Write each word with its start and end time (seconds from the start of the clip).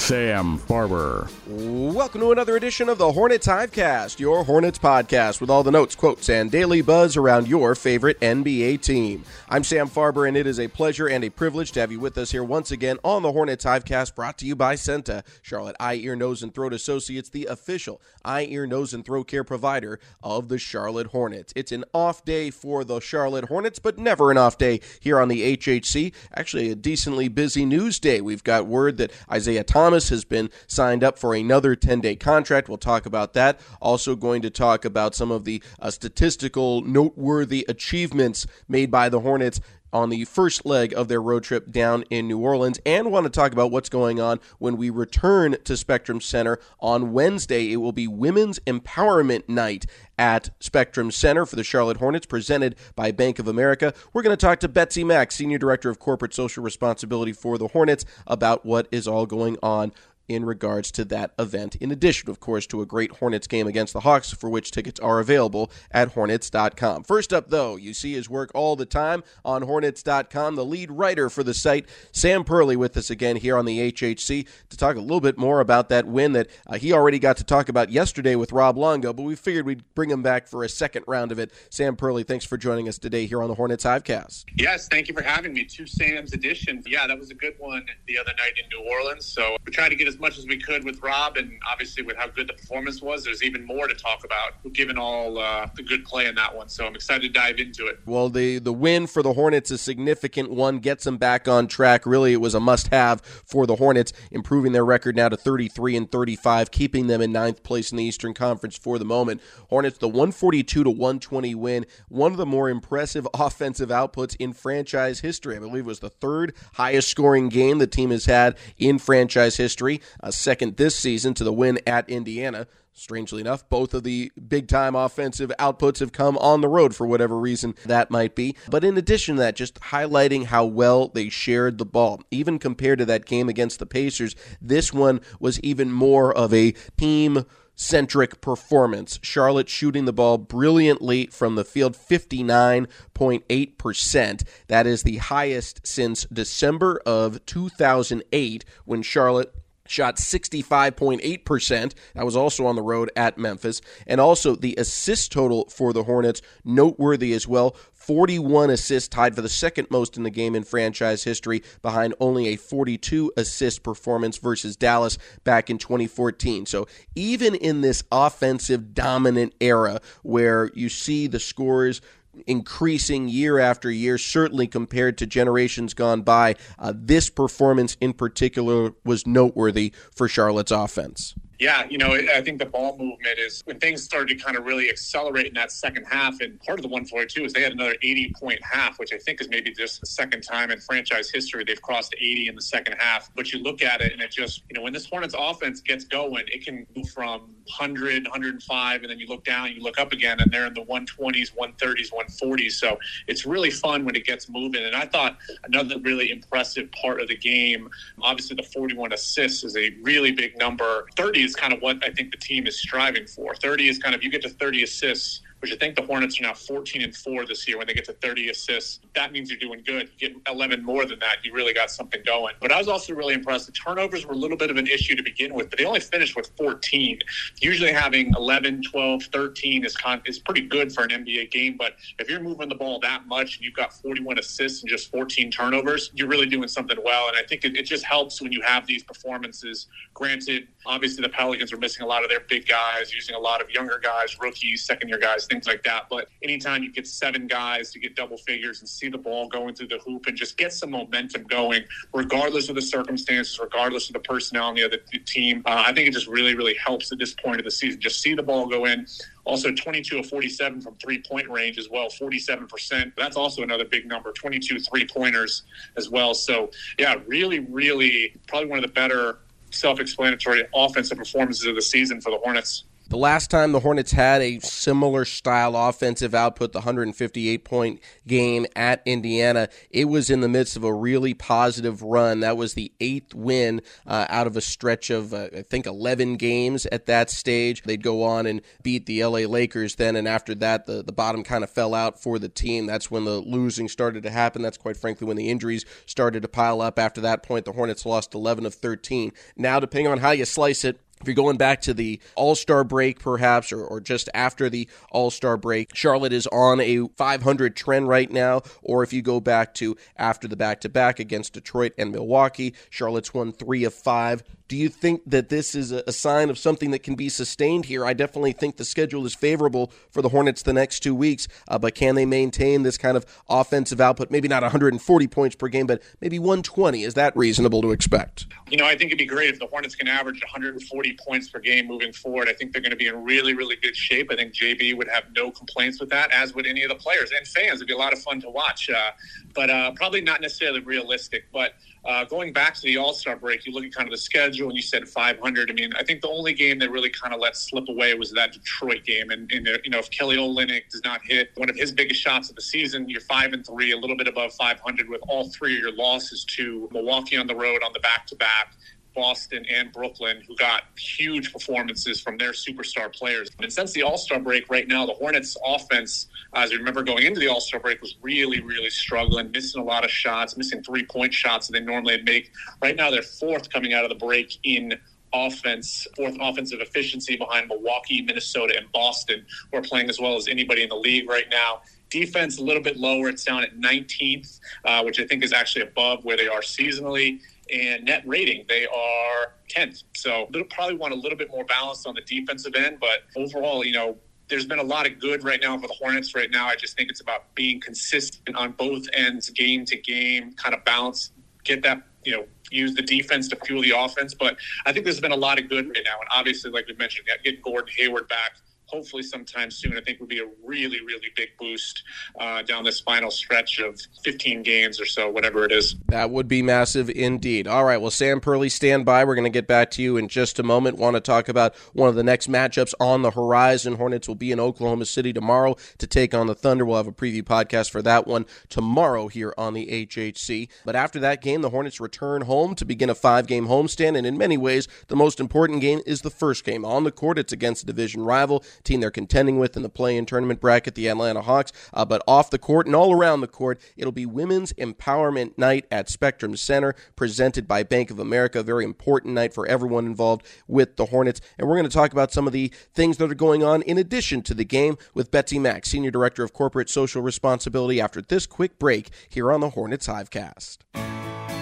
Sam 0.00 0.58
Farber. 0.58 1.30
Welcome 1.46 2.22
to 2.22 2.32
another 2.32 2.56
edition 2.56 2.88
of 2.88 2.96
the 2.96 3.12
Hornets 3.12 3.46
Hivecast, 3.46 4.18
your 4.18 4.44
Hornets 4.44 4.78
podcast 4.78 5.42
with 5.42 5.50
all 5.50 5.62
the 5.62 5.70
notes, 5.70 5.94
quotes, 5.94 6.30
and 6.30 6.50
daily 6.50 6.80
buzz 6.80 7.18
around 7.18 7.46
your 7.46 7.74
favorite 7.74 8.18
NBA 8.20 8.80
team. 8.80 9.24
I'm 9.50 9.62
Sam 9.62 9.88
Farber, 9.88 10.26
and 10.26 10.38
it 10.38 10.46
is 10.46 10.58
a 10.58 10.68
pleasure 10.68 11.06
and 11.06 11.22
a 11.22 11.30
privilege 11.30 11.72
to 11.72 11.80
have 11.80 11.92
you 11.92 12.00
with 12.00 12.16
us 12.16 12.30
here 12.30 12.42
once 12.42 12.70
again 12.70 12.98
on 13.04 13.22
the 13.22 13.30
Hornets 13.30 13.64
Hivecast, 13.64 14.14
brought 14.14 14.38
to 14.38 14.46
you 14.46 14.56
by 14.56 14.74
CEENTA, 14.74 15.22
Charlotte 15.42 15.76
Eye, 15.78 15.96
Ear, 15.96 16.16
Nose, 16.16 16.42
and 16.42 16.54
Throat 16.54 16.72
Associates, 16.72 17.28
the 17.28 17.44
official 17.44 18.00
eye, 18.24 18.46
ear, 18.50 18.66
nose, 18.66 18.94
and 18.94 19.04
throat 19.04 19.28
care 19.28 19.44
provider 19.44 20.00
of 20.22 20.48
the 20.48 20.58
Charlotte 20.58 21.08
Hornets. 21.08 21.52
It's 21.56 21.72
an 21.72 21.84
off 21.92 22.24
day 22.24 22.50
for 22.50 22.84
the 22.84 23.00
Charlotte 23.00 23.46
Hornets, 23.46 23.78
but 23.78 23.98
never 23.98 24.30
an 24.30 24.38
off 24.38 24.58
day 24.58 24.80
here 24.98 25.20
on 25.20 25.28
the 25.28 25.56
HHC. 25.56 26.12
Actually, 26.34 26.70
a 26.70 26.74
decently 26.74 27.28
busy 27.28 27.64
news 27.64 27.98
day. 27.98 28.20
We've 28.20 28.44
got 28.44 28.66
word 28.66 28.96
that 28.98 29.12
Isaiah 29.30 29.64
Thomas 29.64 29.89
has 29.90 30.24
been 30.24 30.50
signed 30.66 31.02
up 31.02 31.18
for 31.18 31.34
another 31.34 31.74
10 31.74 32.00
day 32.00 32.16
contract. 32.16 32.68
We'll 32.68 32.78
talk 32.78 33.06
about 33.06 33.32
that. 33.34 33.60
Also, 33.80 34.16
going 34.16 34.42
to 34.42 34.50
talk 34.50 34.84
about 34.84 35.14
some 35.14 35.30
of 35.30 35.44
the 35.44 35.62
uh, 35.78 35.90
statistical 35.90 36.82
noteworthy 36.82 37.64
achievements 37.68 38.46
made 38.68 38.90
by 38.90 39.08
the 39.08 39.20
Hornets 39.20 39.60
on 39.92 40.10
the 40.10 40.24
first 40.24 40.64
leg 40.64 40.92
of 40.94 41.08
their 41.08 41.22
road 41.22 41.44
trip 41.44 41.70
down 41.70 42.04
in 42.10 42.28
New 42.28 42.38
Orleans 42.38 42.78
and 42.84 43.10
want 43.10 43.24
to 43.24 43.30
talk 43.30 43.52
about 43.52 43.70
what's 43.70 43.88
going 43.88 44.20
on 44.20 44.40
when 44.58 44.76
we 44.76 44.90
return 44.90 45.56
to 45.64 45.76
Spectrum 45.76 46.20
Center 46.20 46.58
on 46.80 47.12
Wednesday. 47.12 47.72
It 47.72 47.76
will 47.76 47.92
be 47.92 48.06
Women's 48.06 48.58
Empowerment 48.60 49.48
Night 49.48 49.86
at 50.18 50.50
Spectrum 50.60 51.10
Center 51.10 51.46
for 51.46 51.56
the 51.56 51.64
Charlotte 51.64 51.96
Hornets, 51.96 52.26
presented 52.26 52.76
by 52.94 53.10
Bank 53.10 53.38
of 53.38 53.48
America. 53.48 53.94
We're 54.12 54.22
going 54.22 54.36
to 54.36 54.46
talk 54.46 54.60
to 54.60 54.68
Betsy 54.68 55.02
Mack, 55.02 55.32
Senior 55.32 55.56
Director 55.56 55.88
of 55.88 55.98
Corporate 55.98 56.34
Social 56.34 56.62
Responsibility 56.62 57.32
for 57.32 57.56
the 57.56 57.68
Hornets, 57.68 58.04
about 58.26 58.66
what 58.66 58.86
is 58.90 59.08
all 59.08 59.24
going 59.24 59.56
on 59.62 59.92
in 60.30 60.44
regards 60.44 60.92
to 60.92 61.04
that 61.06 61.32
event, 61.40 61.74
in 61.76 61.90
addition, 61.90 62.30
of 62.30 62.38
course, 62.38 62.64
to 62.68 62.80
a 62.80 62.86
great 62.86 63.10
Hornets 63.16 63.48
game 63.48 63.66
against 63.66 63.92
the 63.92 64.00
Hawks, 64.00 64.32
for 64.32 64.48
which 64.48 64.70
tickets 64.70 65.00
are 65.00 65.18
available 65.18 65.72
at 65.90 66.12
Hornets.com. 66.12 67.02
First 67.02 67.32
up, 67.32 67.50
though, 67.50 67.74
you 67.74 67.92
see 67.92 68.12
his 68.12 68.30
work 68.30 68.52
all 68.54 68.76
the 68.76 68.86
time 68.86 69.24
on 69.44 69.62
Hornets.com, 69.62 70.54
the 70.54 70.64
lead 70.64 70.92
writer 70.92 71.28
for 71.28 71.42
the 71.42 71.52
site, 71.52 71.88
Sam 72.12 72.44
Perley, 72.44 72.76
with 72.76 72.96
us 72.96 73.10
again 73.10 73.34
here 73.34 73.58
on 73.58 73.64
the 73.64 73.92
HHC 73.92 74.46
to 74.68 74.76
talk 74.76 74.94
a 74.94 75.00
little 75.00 75.20
bit 75.20 75.36
more 75.36 75.58
about 75.58 75.88
that 75.88 76.06
win 76.06 76.32
that 76.34 76.48
uh, 76.68 76.78
he 76.78 76.92
already 76.92 77.18
got 77.18 77.36
to 77.38 77.44
talk 77.44 77.68
about 77.68 77.90
yesterday 77.90 78.36
with 78.36 78.52
Rob 78.52 78.78
Longo, 78.78 79.12
but 79.12 79.24
we 79.24 79.34
figured 79.34 79.66
we'd 79.66 79.82
bring 79.96 80.10
him 80.10 80.22
back 80.22 80.46
for 80.46 80.62
a 80.62 80.68
second 80.68 81.04
round 81.08 81.32
of 81.32 81.40
it. 81.40 81.52
Sam 81.70 81.96
Perley, 81.96 82.22
thanks 82.22 82.44
for 82.44 82.56
joining 82.56 82.88
us 82.88 82.98
today 82.98 83.26
here 83.26 83.42
on 83.42 83.48
the 83.48 83.56
Hornets 83.56 83.84
Hivecast. 83.84 84.44
Yes, 84.54 84.86
thank 84.86 85.08
you 85.08 85.14
for 85.14 85.22
having 85.22 85.52
me. 85.52 85.64
Two 85.64 85.86
Sam's 85.86 86.32
edition. 86.34 86.84
Yeah, 86.86 87.08
that 87.08 87.18
was 87.18 87.30
a 87.30 87.34
good 87.34 87.54
one 87.58 87.84
the 88.06 88.16
other 88.16 88.32
night 88.36 88.52
in 88.62 88.68
New 88.68 88.88
Orleans. 88.88 89.26
So 89.26 89.56
we 89.66 89.72
tried 89.72 89.88
to 89.88 89.96
get 89.96 90.06
as 90.06 90.19
much 90.20 90.38
as 90.38 90.46
we 90.46 90.58
could 90.58 90.84
with 90.84 91.02
Rob, 91.02 91.36
and 91.36 91.52
obviously 91.70 92.02
with 92.02 92.16
how 92.16 92.28
good 92.28 92.48
the 92.48 92.52
performance 92.52 93.00
was, 93.02 93.24
there's 93.24 93.42
even 93.42 93.64
more 93.64 93.86
to 93.86 93.94
talk 93.94 94.24
about 94.24 94.52
given 94.72 94.98
all 94.98 95.38
uh, 95.38 95.68
the 95.74 95.82
good 95.82 96.04
play 96.04 96.26
in 96.26 96.34
that 96.34 96.54
one. 96.54 96.68
So 96.68 96.86
I'm 96.86 96.94
excited 96.94 97.22
to 97.22 97.40
dive 97.40 97.58
into 97.58 97.86
it. 97.86 98.00
Well, 98.06 98.28
the 98.28 98.58
the 98.58 98.72
win 98.72 99.06
for 99.06 99.22
the 99.22 99.32
Hornets, 99.32 99.70
is 99.70 99.80
a 99.80 99.82
significant 99.82 100.50
one, 100.50 100.78
gets 100.78 101.04
them 101.04 101.16
back 101.16 101.48
on 101.48 101.66
track. 101.66 102.06
Really, 102.06 102.32
it 102.32 102.40
was 102.40 102.54
a 102.54 102.60
must-have 102.60 103.20
for 103.20 103.66
the 103.66 103.76
Hornets, 103.76 104.12
improving 104.30 104.72
their 104.72 104.84
record 104.84 105.16
now 105.16 105.28
to 105.28 105.36
33 105.36 105.96
and 105.96 106.10
35, 106.10 106.70
keeping 106.70 107.06
them 107.06 107.20
in 107.20 107.32
ninth 107.32 107.62
place 107.62 107.90
in 107.90 107.98
the 107.98 108.04
Eastern 108.04 108.34
Conference 108.34 108.76
for 108.76 108.98
the 108.98 109.04
moment. 109.04 109.40
Hornets, 109.68 109.98
the 109.98 110.08
142 110.08 110.84
to 110.84 110.90
120 110.90 111.54
win, 111.54 111.86
one 112.08 112.32
of 112.32 112.38
the 112.38 112.46
more 112.46 112.68
impressive 112.68 113.26
offensive 113.34 113.88
outputs 113.88 114.36
in 114.38 114.52
franchise 114.52 115.20
history. 115.20 115.56
I 115.56 115.60
believe 115.60 115.84
it 115.84 115.86
was 115.86 116.00
the 116.00 116.10
third 116.10 116.54
highest 116.74 117.08
scoring 117.08 117.48
game 117.48 117.78
the 117.78 117.86
team 117.86 118.10
has 118.10 118.26
had 118.26 118.56
in 118.78 118.98
franchise 118.98 119.56
history. 119.56 119.99
Uh, 120.22 120.30
second 120.30 120.76
this 120.76 120.96
season 120.96 121.34
to 121.34 121.44
the 121.44 121.52
win 121.52 121.78
at 121.86 122.08
Indiana. 122.08 122.66
Strangely 122.92 123.40
enough, 123.40 123.66
both 123.68 123.94
of 123.94 124.02
the 124.02 124.30
big 124.48 124.68
time 124.68 124.94
offensive 124.94 125.50
outputs 125.58 126.00
have 126.00 126.12
come 126.12 126.36
on 126.38 126.60
the 126.60 126.68
road 126.68 126.94
for 126.94 127.06
whatever 127.06 127.38
reason 127.38 127.74
that 127.86 128.10
might 128.10 128.34
be. 128.34 128.56
But 128.68 128.84
in 128.84 128.98
addition 128.98 129.36
to 129.36 129.40
that, 129.40 129.56
just 129.56 129.76
highlighting 129.76 130.46
how 130.46 130.66
well 130.66 131.08
they 131.08 131.28
shared 131.28 131.78
the 131.78 131.86
ball. 131.86 132.20
Even 132.30 132.58
compared 132.58 132.98
to 132.98 133.06
that 133.06 133.26
game 133.26 133.48
against 133.48 133.78
the 133.78 133.86
Pacers, 133.86 134.34
this 134.60 134.92
one 134.92 135.20
was 135.38 135.60
even 135.60 135.92
more 135.92 136.36
of 136.36 136.52
a 136.52 136.72
team 136.98 137.46
centric 137.80 138.40
performance. 138.42 139.18
Charlotte 139.22 139.70
shooting 139.70 140.04
the 140.04 140.12
ball 140.12 140.36
brilliantly 140.36 141.28
from 141.28 141.54
the 141.54 141.64
field, 141.64 141.94
59.8%. 141.94 144.42
That 144.66 144.86
is 144.86 145.02
the 145.02 145.16
highest 145.16 145.86
since 145.86 146.24
December 146.24 147.00
of 147.06 147.46
2008 147.46 148.66
when 148.84 149.00
Charlotte 149.02 149.54
shot 149.90 150.16
65.8%. 150.16 151.94
That 152.14 152.24
was 152.24 152.36
also 152.36 152.66
on 152.66 152.76
the 152.76 152.82
road 152.82 153.10
at 153.16 153.36
Memphis. 153.36 153.80
And 154.06 154.20
also 154.20 154.54
the 154.54 154.74
assist 154.76 155.32
total 155.32 155.66
for 155.68 155.92
the 155.92 156.04
Hornets, 156.04 156.42
noteworthy 156.64 157.32
as 157.32 157.48
well. 157.48 157.76
41 157.92 158.70
assists, 158.70 159.08
tied 159.08 159.34
for 159.34 159.42
the 159.42 159.48
second 159.48 159.88
most 159.90 160.16
in 160.16 160.22
the 160.22 160.30
game 160.30 160.54
in 160.54 160.64
franchise 160.64 161.22
history, 161.22 161.62
behind 161.82 162.14
only 162.18 162.48
a 162.48 162.56
42 162.56 163.32
assist 163.36 163.82
performance 163.82 164.38
versus 164.38 164.74
Dallas 164.74 165.18
back 165.44 165.68
in 165.68 165.76
2014. 165.76 166.64
So, 166.66 166.88
even 167.14 167.54
in 167.54 167.82
this 167.82 168.02
offensive 168.10 168.94
dominant 168.94 169.54
era 169.60 170.00
where 170.22 170.70
you 170.74 170.88
see 170.88 171.26
the 171.26 171.38
scores 171.38 172.00
increasing 172.46 173.28
year 173.28 173.58
after 173.58 173.90
year, 173.90 174.18
certainly 174.18 174.66
compared 174.66 175.18
to 175.18 175.26
generations 175.26 175.94
gone 175.94 176.22
by. 176.22 176.56
Uh, 176.78 176.92
this 176.96 177.30
performance 177.30 177.96
in 178.00 178.12
particular 178.12 178.92
was 179.04 179.26
noteworthy 179.26 179.92
for 180.14 180.28
Charlotte's 180.28 180.72
offense. 180.72 181.34
Yeah, 181.60 181.86
you 181.90 181.98
know, 181.98 182.14
I 182.14 182.40
think 182.40 182.58
the 182.58 182.64
ball 182.64 182.96
movement 182.96 183.38
is 183.38 183.60
when 183.66 183.78
things 183.78 184.02
started 184.02 184.38
to 184.38 184.42
kind 184.42 184.56
of 184.56 184.64
really 184.64 184.88
accelerate 184.88 185.44
in 185.46 185.52
that 185.54 185.70
second 185.70 186.06
half. 186.06 186.40
And 186.40 186.58
part 186.62 186.78
of 186.78 186.82
the 186.82 186.88
142 186.88 187.44
is 187.44 187.52
they 187.52 187.60
had 187.60 187.72
another 187.72 187.96
80 188.02 188.32
point 188.40 188.60
half, 188.62 188.98
which 188.98 189.12
I 189.12 189.18
think 189.18 189.42
is 189.42 189.50
maybe 189.50 189.70
just 189.70 190.00
the 190.00 190.06
second 190.06 190.40
time 190.40 190.70
in 190.70 190.80
franchise 190.80 191.30
history 191.30 191.62
they've 191.64 191.80
crossed 191.82 192.14
80 192.18 192.48
in 192.48 192.54
the 192.54 192.62
second 192.62 192.96
half. 192.98 193.30
But 193.36 193.52
you 193.52 193.58
look 193.58 193.82
at 193.82 194.00
it 194.00 194.10
and 194.14 194.22
it 194.22 194.30
just, 194.30 194.62
you 194.70 194.74
know, 194.74 194.80
when 194.80 194.94
this 194.94 195.04
Hornets 195.04 195.34
offense 195.36 195.82
gets 195.82 196.06
going, 196.06 196.44
it 196.46 196.64
can 196.64 196.86
move 196.96 197.10
from 197.10 197.54
100, 197.78 198.24
105, 198.24 199.02
and 199.02 199.10
then 199.10 199.18
you 199.18 199.26
look 199.26 199.44
down, 199.44 199.70
you 199.70 199.82
look 199.82 200.00
up 200.00 200.12
again, 200.12 200.40
and 200.40 200.50
they're 200.50 200.66
in 200.66 200.72
the 200.72 200.84
120s, 200.84 201.54
130s, 201.54 202.10
140s. 202.10 202.72
So 202.72 202.98
it's 203.26 203.44
really 203.44 203.70
fun 203.70 204.06
when 204.06 204.16
it 204.16 204.24
gets 204.24 204.48
moving. 204.48 204.82
And 204.82 204.96
I 204.96 205.04
thought 205.04 205.36
another 205.64 205.98
really 205.98 206.30
impressive 206.30 206.90
part 206.92 207.20
of 207.20 207.28
the 207.28 207.36
game, 207.36 207.90
obviously 208.22 208.56
the 208.56 208.62
41 208.62 209.12
assists 209.12 209.62
is 209.62 209.76
a 209.76 209.90
really 210.00 210.32
big 210.32 210.56
number. 210.56 211.06
30 211.16 211.49
is 211.50 211.56
kind 211.56 211.72
of 211.72 211.80
what 211.82 212.02
I 212.04 212.10
think 212.10 212.30
the 212.30 212.38
team 212.38 212.66
is 212.66 212.78
striving 212.78 213.26
for. 213.26 213.54
30 213.54 213.88
is 213.88 213.98
kind 213.98 214.14
of, 214.14 214.22
you 214.22 214.30
get 214.30 214.42
to 214.42 214.48
30 214.48 214.84
assists 214.84 215.42
which 215.60 215.72
I 215.72 215.76
think 215.76 215.94
the 215.94 216.02
Hornets 216.02 216.40
are 216.40 216.44
now 216.44 216.54
14 216.54 217.02
and 217.02 217.14
4 217.14 217.46
this 217.46 217.68
year 217.68 217.78
when 217.78 217.86
they 217.86 217.94
get 217.94 218.04
to 218.06 218.12
30 218.14 218.48
assists. 218.50 219.00
That 219.14 219.32
means 219.32 219.50
you're 219.50 219.58
doing 219.58 219.82
good. 219.84 220.10
You 220.18 220.30
get 220.30 220.42
11 220.50 220.82
more 220.82 221.04
than 221.04 221.18
that, 221.18 221.44
you 221.44 221.52
really 221.52 221.74
got 221.74 221.90
something 221.90 222.22
going. 222.24 222.54
But 222.60 222.72
I 222.72 222.78
was 222.78 222.88
also 222.88 223.14
really 223.14 223.34
impressed. 223.34 223.66
The 223.66 223.72
turnovers 223.72 224.26
were 224.26 224.32
a 224.32 224.36
little 224.36 224.56
bit 224.56 224.70
of 224.70 224.76
an 224.76 224.86
issue 224.86 225.14
to 225.16 225.22
begin 225.22 225.54
with, 225.54 225.70
but 225.70 225.78
they 225.78 225.84
only 225.84 226.00
finished 226.00 226.34
with 226.34 226.50
14. 226.56 227.18
Usually 227.60 227.92
having 227.92 228.32
11, 228.36 228.82
12, 228.90 229.24
13 229.24 229.84
is 229.84 229.96
con- 229.96 230.22
is 230.24 230.38
pretty 230.38 230.62
good 230.62 230.92
for 230.92 231.04
an 231.04 231.10
NBA 231.10 231.50
game, 231.50 231.76
but 231.76 231.94
if 232.18 232.30
you're 232.30 232.40
moving 232.40 232.68
the 232.68 232.74
ball 232.74 232.98
that 233.00 233.26
much 233.26 233.56
and 233.56 233.64
you've 233.64 233.74
got 233.74 233.92
41 233.92 234.38
assists 234.38 234.82
and 234.82 234.88
just 234.88 235.10
14 235.10 235.50
turnovers, 235.50 236.10
you're 236.14 236.28
really 236.28 236.46
doing 236.46 236.68
something 236.68 236.98
well. 237.04 237.28
And 237.28 237.36
I 237.36 237.42
think 237.42 237.64
it, 237.64 237.76
it 237.76 237.84
just 237.84 238.04
helps 238.04 238.40
when 238.40 238.52
you 238.52 238.62
have 238.62 238.86
these 238.86 239.02
performances. 239.02 239.88
Granted, 240.14 240.68
obviously 240.86 241.22
the 241.22 241.28
Pelicans 241.28 241.72
are 241.72 241.78
missing 241.78 242.02
a 242.02 242.06
lot 242.06 242.22
of 242.22 242.30
their 242.30 242.40
big 242.40 242.66
guys, 242.66 243.12
using 243.12 243.34
a 243.34 243.38
lot 243.38 243.60
of 243.60 243.70
younger 243.70 244.00
guys, 244.02 244.38
rookies, 244.40 244.84
second 244.84 245.08
year 245.08 245.18
guys 245.18 245.46
things 245.50 245.66
like 245.66 245.82
that. 245.82 246.06
But 246.08 246.28
anytime 246.42 246.82
you 246.82 246.92
get 246.92 247.06
seven 247.06 247.46
guys 247.46 247.90
to 247.92 247.98
get 247.98 248.14
double 248.14 248.36
figures 248.38 248.80
and 248.80 248.88
see 248.88 249.08
the 249.08 249.18
ball 249.18 249.48
going 249.48 249.74
through 249.74 249.88
the 249.88 249.98
hoop 249.98 250.26
and 250.26 250.36
just 250.36 250.56
get 250.56 250.72
some 250.72 250.92
momentum 250.92 251.44
going, 251.44 251.84
regardless 252.14 252.68
of 252.68 252.76
the 252.76 252.82
circumstances, 252.82 253.58
regardless 253.58 254.08
of 254.08 254.14
the 254.14 254.20
personality 254.20 254.82
of 254.82 254.90
the, 254.90 255.00
the 255.12 255.18
team, 255.18 255.62
uh, 255.66 255.84
I 255.86 255.92
think 255.92 256.08
it 256.08 256.12
just 256.12 256.28
really, 256.28 256.54
really 256.54 256.74
helps 256.74 257.12
at 257.12 257.18
this 257.18 257.34
point 257.34 257.58
of 257.58 257.64
the 257.64 257.70
season. 257.70 258.00
Just 258.00 258.22
see 258.22 258.34
the 258.34 258.42
ball 258.42 258.66
go 258.66 258.84
in. 258.86 259.06
Also, 259.44 259.72
22 259.72 260.18
of 260.18 260.26
47 260.26 260.80
from 260.80 260.94
three 260.96 261.20
point 261.20 261.48
range 261.48 261.78
as 261.78 261.88
well, 261.88 262.08
47%. 262.08 263.12
That's 263.16 263.36
also 263.36 263.62
another 263.62 263.84
big 263.84 264.06
number, 264.06 264.32
22 264.32 264.80
three 264.80 265.06
pointers 265.06 265.64
as 265.96 266.08
well. 266.08 266.34
So, 266.34 266.70
yeah, 266.98 267.16
really, 267.26 267.60
really 267.60 268.34
probably 268.46 268.68
one 268.68 268.78
of 268.78 268.82
the 268.82 268.92
better 268.92 269.38
self 269.70 270.00
explanatory 270.00 270.64
offensive 270.74 271.18
performances 271.18 271.66
of 271.66 271.74
the 271.74 271.82
season 271.82 272.20
for 272.20 272.30
the 272.30 272.38
Hornets. 272.38 272.84
The 273.10 273.18
last 273.18 273.50
time 273.50 273.72
the 273.72 273.80
Hornets 273.80 274.12
had 274.12 274.40
a 274.40 274.60
similar 274.60 275.24
style 275.24 275.74
offensive 275.74 276.32
output, 276.32 276.70
the 276.70 276.78
158 276.78 277.64
point 277.64 278.00
game 278.28 278.66
at 278.76 279.02
Indiana, 279.04 279.68
it 279.90 280.04
was 280.04 280.30
in 280.30 280.42
the 280.42 280.48
midst 280.48 280.76
of 280.76 280.84
a 280.84 280.94
really 280.94 281.34
positive 281.34 282.02
run. 282.02 282.38
That 282.38 282.56
was 282.56 282.74
the 282.74 282.92
eighth 283.00 283.34
win 283.34 283.82
uh, 284.06 284.26
out 284.28 284.46
of 284.46 284.56
a 284.56 284.60
stretch 284.60 285.10
of, 285.10 285.34
uh, 285.34 285.48
I 285.56 285.62
think, 285.62 285.86
11 285.86 286.36
games 286.36 286.86
at 286.86 287.06
that 287.06 287.30
stage. 287.30 287.82
They'd 287.82 288.00
go 288.00 288.22
on 288.22 288.46
and 288.46 288.60
beat 288.84 289.06
the 289.06 289.24
LA 289.24 289.40
Lakers 289.40 289.96
then, 289.96 290.14
and 290.14 290.28
after 290.28 290.54
that, 290.54 290.86
the, 290.86 291.02
the 291.02 291.10
bottom 291.10 291.42
kind 291.42 291.64
of 291.64 291.70
fell 291.70 291.96
out 291.96 292.22
for 292.22 292.38
the 292.38 292.48
team. 292.48 292.86
That's 292.86 293.10
when 293.10 293.24
the 293.24 293.40
losing 293.40 293.88
started 293.88 294.22
to 294.22 294.30
happen. 294.30 294.62
That's 294.62 294.78
quite 294.78 294.96
frankly 294.96 295.26
when 295.26 295.36
the 295.36 295.48
injuries 295.48 295.84
started 296.06 296.42
to 296.42 296.48
pile 296.48 296.80
up. 296.80 296.96
After 296.96 297.20
that 297.22 297.42
point, 297.42 297.64
the 297.64 297.72
Hornets 297.72 298.06
lost 298.06 298.36
11 298.36 298.66
of 298.66 298.74
13. 298.74 299.32
Now, 299.56 299.80
depending 299.80 300.12
on 300.12 300.18
how 300.18 300.30
you 300.30 300.44
slice 300.44 300.84
it, 300.84 301.00
if 301.20 301.26
you're 301.26 301.34
going 301.34 301.58
back 301.58 301.82
to 301.82 301.94
the 301.94 302.20
All 302.34 302.54
Star 302.54 302.84
break, 302.84 303.18
perhaps, 303.18 303.72
or, 303.72 303.84
or 303.84 304.00
just 304.00 304.28
after 304.32 304.70
the 304.70 304.88
All 305.10 305.30
Star 305.30 305.56
break, 305.56 305.94
Charlotte 305.94 306.32
is 306.32 306.46
on 306.46 306.80
a 306.80 307.08
500 307.16 307.76
trend 307.76 308.08
right 308.08 308.30
now. 308.30 308.62
Or 308.82 309.02
if 309.02 309.12
you 309.12 309.22
go 309.22 309.40
back 309.40 309.74
to 309.74 309.96
after 310.16 310.48
the 310.48 310.56
back 310.56 310.80
to 310.82 310.88
back 310.88 311.20
against 311.20 311.52
Detroit 311.52 311.92
and 311.98 312.12
Milwaukee, 312.12 312.74
Charlotte's 312.88 313.34
won 313.34 313.52
three 313.52 313.84
of 313.84 313.94
five. 313.94 314.42
Do 314.70 314.76
you 314.76 314.88
think 314.88 315.22
that 315.26 315.48
this 315.48 315.74
is 315.74 315.90
a 315.90 316.12
sign 316.12 316.48
of 316.48 316.56
something 316.56 316.92
that 316.92 317.00
can 317.00 317.16
be 317.16 317.28
sustained 317.28 317.86
here? 317.86 318.06
I 318.06 318.12
definitely 318.12 318.52
think 318.52 318.76
the 318.76 318.84
schedule 318.84 319.26
is 319.26 319.34
favorable 319.34 319.90
for 320.12 320.22
the 320.22 320.28
Hornets 320.28 320.62
the 320.62 320.72
next 320.72 321.00
two 321.00 321.12
weeks, 321.12 321.48
uh, 321.66 321.76
but 321.76 321.96
can 321.96 322.14
they 322.14 322.24
maintain 322.24 322.84
this 322.84 322.96
kind 322.96 323.16
of 323.16 323.26
offensive 323.48 324.00
output? 324.00 324.30
Maybe 324.30 324.46
not 324.46 324.62
140 324.62 325.26
points 325.26 325.56
per 325.56 325.66
game, 325.66 325.88
but 325.88 326.00
maybe 326.20 326.38
120. 326.38 327.02
Is 327.02 327.14
that 327.14 327.36
reasonable 327.36 327.82
to 327.82 327.90
expect? 327.90 328.46
You 328.70 328.76
know, 328.76 328.84
I 328.86 328.90
think 328.90 329.06
it'd 329.06 329.18
be 329.18 329.26
great 329.26 329.50
if 329.50 329.58
the 329.58 329.66
Hornets 329.66 329.96
can 329.96 330.06
average 330.06 330.40
140 330.40 331.18
points 331.26 331.50
per 331.50 331.58
game 331.58 331.88
moving 331.88 332.12
forward. 332.12 332.48
I 332.48 332.52
think 332.52 332.72
they're 332.72 332.80
going 332.80 332.92
to 332.92 332.96
be 332.96 333.08
in 333.08 333.24
really, 333.24 333.54
really 333.54 333.74
good 333.74 333.96
shape. 333.96 334.30
I 334.30 334.36
think 334.36 334.54
JB 334.54 334.96
would 334.96 335.08
have 335.08 335.24
no 335.34 335.50
complaints 335.50 335.98
with 335.98 336.10
that, 336.10 336.30
as 336.30 336.54
would 336.54 336.68
any 336.68 336.84
of 336.84 336.90
the 336.90 336.94
players 336.94 337.32
and 337.36 337.44
fans. 337.44 337.78
It'd 337.78 337.88
be 337.88 337.94
a 337.94 337.98
lot 337.98 338.12
of 338.12 338.22
fun 338.22 338.40
to 338.42 338.50
watch, 338.50 338.88
uh, 338.88 339.10
but 339.52 339.68
uh, 339.68 339.90
probably 339.96 340.20
not 340.20 340.40
necessarily 340.40 340.78
realistic. 340.78 341.46
But 341.52 341.74
uh, 342.04 342.24
going 342.24 342.52
back 342.52 342.74
to 342.74 342.82
the 342.82 342.96
All 342.96 343.12
Star 343.12 343.34
break, 343.36 343.66
you 343.66 343.72
look 343.72 343.84
at 343.84 343.92
kind 343.92 344.06
of 344.06 344.12
the 344.12 344.18
schedule, 344.18 344.59
and 344.68 344.76
you 344.76 344.82
said 344.82 345.08
500. 345.08 345.70
I 345.70 345.74
mean, 345.74 345.90
I 345.96 346.02
think 346.02 346.20
the 346.20 346.28
only 346.28 346.52
game 346.52 346.78
that 346.80 346.90
really 346.90 347.10
kind 347.10 347.34
of 347.34 347.40
let 347.40 347.56
slip 347.56 347.88
away 347.88 348.14
was 348.14 348.32
that 348.32 348.52
Detroit 348.52 349.04
game. 349.04 349.30
And, 349.30 349.50
and 349.52 349.68
uh, 349.68 349.78
you 349.84 349.90
know, 349.90 349.98
if 349.98 350.10
Kelly 350.10 350.36
Olynyk 350.36 350.88
does 350.90 351.02
not 351.04 351.20
hit 351.24 351.50
one 351.56 351.70
of 351.70 351.76
his 351.76 351.92
biggest 351.92 352.20
shots 352.20 352.50
of 352.50 352.56
the 352.56 352.62
season, 352.62 353.08
you're 353.08 353.20
five 353.22 353.52
and 353.52 353.64
three, 353.64 353.92
a 353.92 353.96
little 353.96 354.16
bit 354.16 354.28
above 354.28 354.52
500 354.54 355.08
with 355.08 355.20
all 355.28 355.48
three 355.50 355.74
of 355.74 355.80
your 355.80 355.92
losses 355.92 356.44
to 356.56 356.88
Milwaukee 356.92 357.36
on 357.36 357.46
the 357.46 357.54
road 357.54 357.82
on 357.84 357.92
the 357.92 358.00
back 358.00 358.26
to 358.28 358.36
back. 358.36 358.74
Boston 359.14 359.64
and 359.70 359.92
Brooklyn, 359.92 360.42
who 360.46 360.56
got 360.56 360.84
huge 360.98 361.52
performances 361.52 362.20
from 362.20 362.38
their 362.38 362.52
superstar 362.52 363.12
players. 363.12 363.48
And 363.60 363.72
since 363.72 363.92
the 363.92 364.02
All 364.02 364.18
Star 364.18 364.38
break, 364.40 364.70
right 364.70 364.86
now, 364.86 365.06
the 365.06 365.14
Hornets' 365.14 365.56
offense, 365.64 366.28
as 366.54 366.72
you 366.72 366.78
remember 366.78 367.02
going 367.02 367.24
into 367.24 367.40
the 367.40 367.48
All 367.48 367.60
Star 367.60 367.80
break, 367.80 368.00
was 368.00 368.16
really, 368.22 368.60
really 368.60 368.90
struggling, 368.90 369.50
missing 369.50 369.80
a 369.80 369.84
lot 369.84 370.04
of 370.04 370.10
shots, 370.10 370.56
missing 370.56 370.82
three 370.82 371.04
point 371.04 371.32
shots 371.32 371.68
that 371.68 371.72
they 371.72 371.80
normally 371.80 372.22
make. 372.22 372.52
Right 372.82 372.96
now, 372.96 373.10
they're 373.10 373.22
fourth 373.22 373.70
coming 373.70 373.92
out 373.92 374.04
of 374.04 374.10
the 374.10 374.16
break 374.16 374.58
in 374.64 374.98
offense, 375.32 376.06
fourth 376.16 376.36
offensive 376.40 376.80
efficiency 376.80 377.36
behind 377.36 377.68
Milwaukee, 377.68 378.22
Minnesota, 378.22 378.74
and 378.76 378.90
Boston, 378.92 379.44
who 379.70 379.78
are 379.78 379.82
playing 379.82 380.08
as 380.08 380.20
well 380.20 380.36
as 380.36 380.48
anybody 380.48 380.82
in 380.82 380.88
the 380.88 380.96
league 380.96 381.28
right 381.28 381.46
now. 381.50 381.82
Defense 382.10 382.58
a 382.58 382.62
little 382.62 382.82
bit 382.82 382.96
lower. 382.96 383.28
It's 383.28 383.44
down 383.44 383.62
at 383.62 383.78
19th, 383.78 384.58
uh, 384.84 385.02
which 385.04 385.20
I 385.20 385.26
think 385.26 385.44
is 385.44 385.52
actually 385.52 385.82
above 385.82 386.24
where 386.24 386.36
they 386.36 386.48
are 386.48 386.60
seasonally 386.60 387.40
and 387.72 388.04
net 388.04 388.22
rating, 388.26 388.64
they 388.68 388.86
are 388.86 389.54
10th. 389.68 390.04
So 390.14 390.48
they'll 390.50 390.64
probably 390.64 390.96
want 390.96 391.12
a 391.12 391.16
little 391.16 391.38
bit 391.38 391.50
more 391.50 391.64
balance 391.64 392.06
on 392.06 392.14
the 392.14 392.22
defensive 392.22 392.74
end. 392.74 392.98
But 393.00 393.24
overall, 393.36 393.84
you 393.84 393.92
know, 393.92 394.16
there's 394.48 394.66
been 394.66 394.80
a 394.80 394.84
lot 394.84 395.06
of 395.06 395.18
good 395.18 395.44
right 395.44 395.60
now 395.62 395.78
for 395.78 395.86
the 395.86 395.94
Hornets 395.94 396.34
right 396.34 396.50
now. 396.50 396.66
I 396.66 396.76
just 396.76 396.96
think 396.96 397.08
it's 397.08 397.20
about 397.20 397.54
being 397.54 397.80
consistent 397.80 398.56
on 398.56 398.72
both 398.72 399.06
ends, 399.12 399.48
game 399.50 399.84
to 399.86 399.96
game, 399.96 400.52
kind 400.54 400.74
of 400.74 400.84
balance, 400.84 401.32
get 401.64 401.82
that, 401.82 402.02
you 402.24 402.32
know, 402.32 402.44
use 402.70 402.94
the 402.94 403.02
defense 403.02 403.48
to 403.48 403.56
fuel 403.56 403.82
the 403.82 403.92
offense. 403.96 404.34
But 404.34 404.56
I 404.86 404.92
think 404.92 405.04
there's 405.04 405.20
been 405.20 405.32
a 405.32 405.36
lot 405.36 405.60
of 405.60 405.68
good 405.68 405.86
right 405.86 406.04
now. 406.04 406.18
And 406.18 406.28
obviously, 406.34 406.70
like 406.70 406.86
we 406.88 406.94
mentioned, 406.94 407.28
getting 407.44 407.60
Gordon 407.62 407.92
Hayward 407.96 408.28
back 408.28 408.56
hopefully 408.90 409.22
sometime 409.22 409.70
soon. 409.70 409.96
I 409.96 410.00
think 410.00 410.20
would 410.20 410.28
be 410.28 410.40
a 410.40 410.48
really, 410.64 411.00
really 411.00 411.28
big 411.36 411.50
boost 411.58 412.02
uh, 412.38 412.62
down 412.62 412.84
this 412.84 413.00
final 413.00 413.30
stretch 413.30 413.78
of 413.78 414.00
15 414.22 414.62
games 414.62 415.00
or 415.00 415.06
so, 415.06 415.30
whatever 415.30 415.64
it 415.64 415.72
is. 415.72 415.96
That 416.08 416.30
would 416.30 416.48
be 416.48 416.62
massive 416.62 417.10
indeed. 417.10 417.66
All 417.66 417.84
right, 417.84 418.00
well, 418.00 418.10
Sam 418.10 418.40
Perley, 418.40 418.68
stand 418.68 419.04
by. 419.04 419.24
We're 419.24 419.34
going 419.34 419.44
to 419.44 419.50
get 419.50 419.66
back 419.66 419.90
to 419.92 420.02
you 420.02 420.16
in 420.16 420.28
just 420.28 420.58
a 420.58 420.62
moment. 420.62 420.98
Want 420.98 421.16
to 421.16 421.20
talk 421.20 421.48
about 421.48 421.74
one 421.92 422.08
of 422.08 422.14
the 422.14 422.22
next 422.22 422.48
matchups 422.48 422.94
on 423.00 423.22
the 423.22 423.30
horizon. 423.30 423.96
Hornets 423.96 424.28
will 424.28 424.34
be 424.34 424.52
in 424.52 424.60
Oklahoma 424.60 425.06
City 425.06 425.32
tomorrow 425.32 425.76
to 425.98 426.06
take 426.06 426.34
on 426.34 426.46
the 426.46 426.54
Thunder. 426.54 426.84
We'll 426.84 426.96
have 426.96 427.06
a 427.06 427.12
preview 427.12 427.42
podcast 427.42 427.90
for 427.90 428.02
that 428.02 428.26
one 428.26 428.46
tomorrow 428.68 429.28
here 429.28 429.54
on 429.56 429.74
the 429.74 429.86
HHC. 429.86 430.68
But 430.84 430.96
after 430.96 431.18
that 431.20 431.42
game, 431.42 431.62
the 431.62 431.70
Hornets 431.70 432.00
return 432.00 432.42
home 432.42 432.74
to 432.74 432.84
begin 432.84 433.10
a 433.10 433.14
five 433.14 433.46
game 433.46 433.66
homestand. 433.66 434.16
And 434.16 434.26
in 434.26 434.36
many 434.36 434.56
ways, 434.56 434.88
the 435.08 435.16
most 435.16 435.40
important 435.40 435.80
game 435.80 436.00
is 436.06 436.22
the 436.22 436.30
first 436.30 436.64
game. 436.64 436.84
On 436.84 437.04
the 437.04 437.12
court, 437.12 437.38
it's 437.38 437.52
against 437.52 437.82
a 437.82 437.86
division 437.86 438.22
rival 438.22 438.64
team 438.84 439.00
they're 439.00 439.10
contending 439.10 439.58
with 439.58 439.76
in 439.76 439.82
the 439.82 439.88
play-in 439.88 440.26
tournament 440.26 440.60
bracket, 440.60 440.94
the 440.94 441.08
Atlanta 441.08 441.42
Hawks. 441.42 441.72
Uh, 441.92 442.04
but 442.04 442.22
off 442.26 442.50
the 442.50 442.58
court 442.58 442.86
and 442.86 442.96
all 442.96 443.12
around 443.12 443.40
the 443.40 443.46
court, 443.46 443.80
it'll 443.96 444.12
be 444.12 444.26
Women's 444.26 444.72
Empowerment 444.74 445.56
Night 445.58 445.86
at 445.90 446.08
Spectrum 446.08 446.56
Center, 446.56 446.94
presented 447.16 447.66
by 447.66 447.82
Bank 447.82 448.10
of 448.10 448.18
America. 448.18 448.60
A 448.60 448.62
very 448.62 448.84
important 448.84 449.34
night 449.34 449.54
for 449.54 449.66
everyone 449.66 450.06
involved 450.06 450.46
with 450.66 450.96
the 450.96 451.06
Hornets. 451.06 451.40
And 451.58 451.68
we're 451.68 451.76
going 451.76 451.88
to 451.88 451.94
talk 451.94 452.12
about 452.12 452.32
some 452.32 452.46
of 452.46 452.52
the 452.52 452.72
things 452.94 453.16
that 453.18 453.30
are 453.30 453.34
going 453.34 453.62
on 453.62 453.82
in 453.82 453.98
addition 453.98 454.42
to 454.42 454.54
the 454.54 454.64
game 454.64 454.96
with 455.14 455.30
Betsy 455.30 455.58
Mack, 455.58 455.86
Senior 455.86 456.10
Director 456.10 456.42
of 456.42 456.52
Corporate 456.52 456.90
Social 456.90 457.22
Responsibility, 457.22 458.00
after 458.00 458.20
this 458.20 458.46
quick 458.46 458.78
break 458.78 459.10
here 459.28 459.52
on 459.52 459.60
the 459.60 459.70
Hornets 459.70 460.06
Hivecast. 460.06 460.78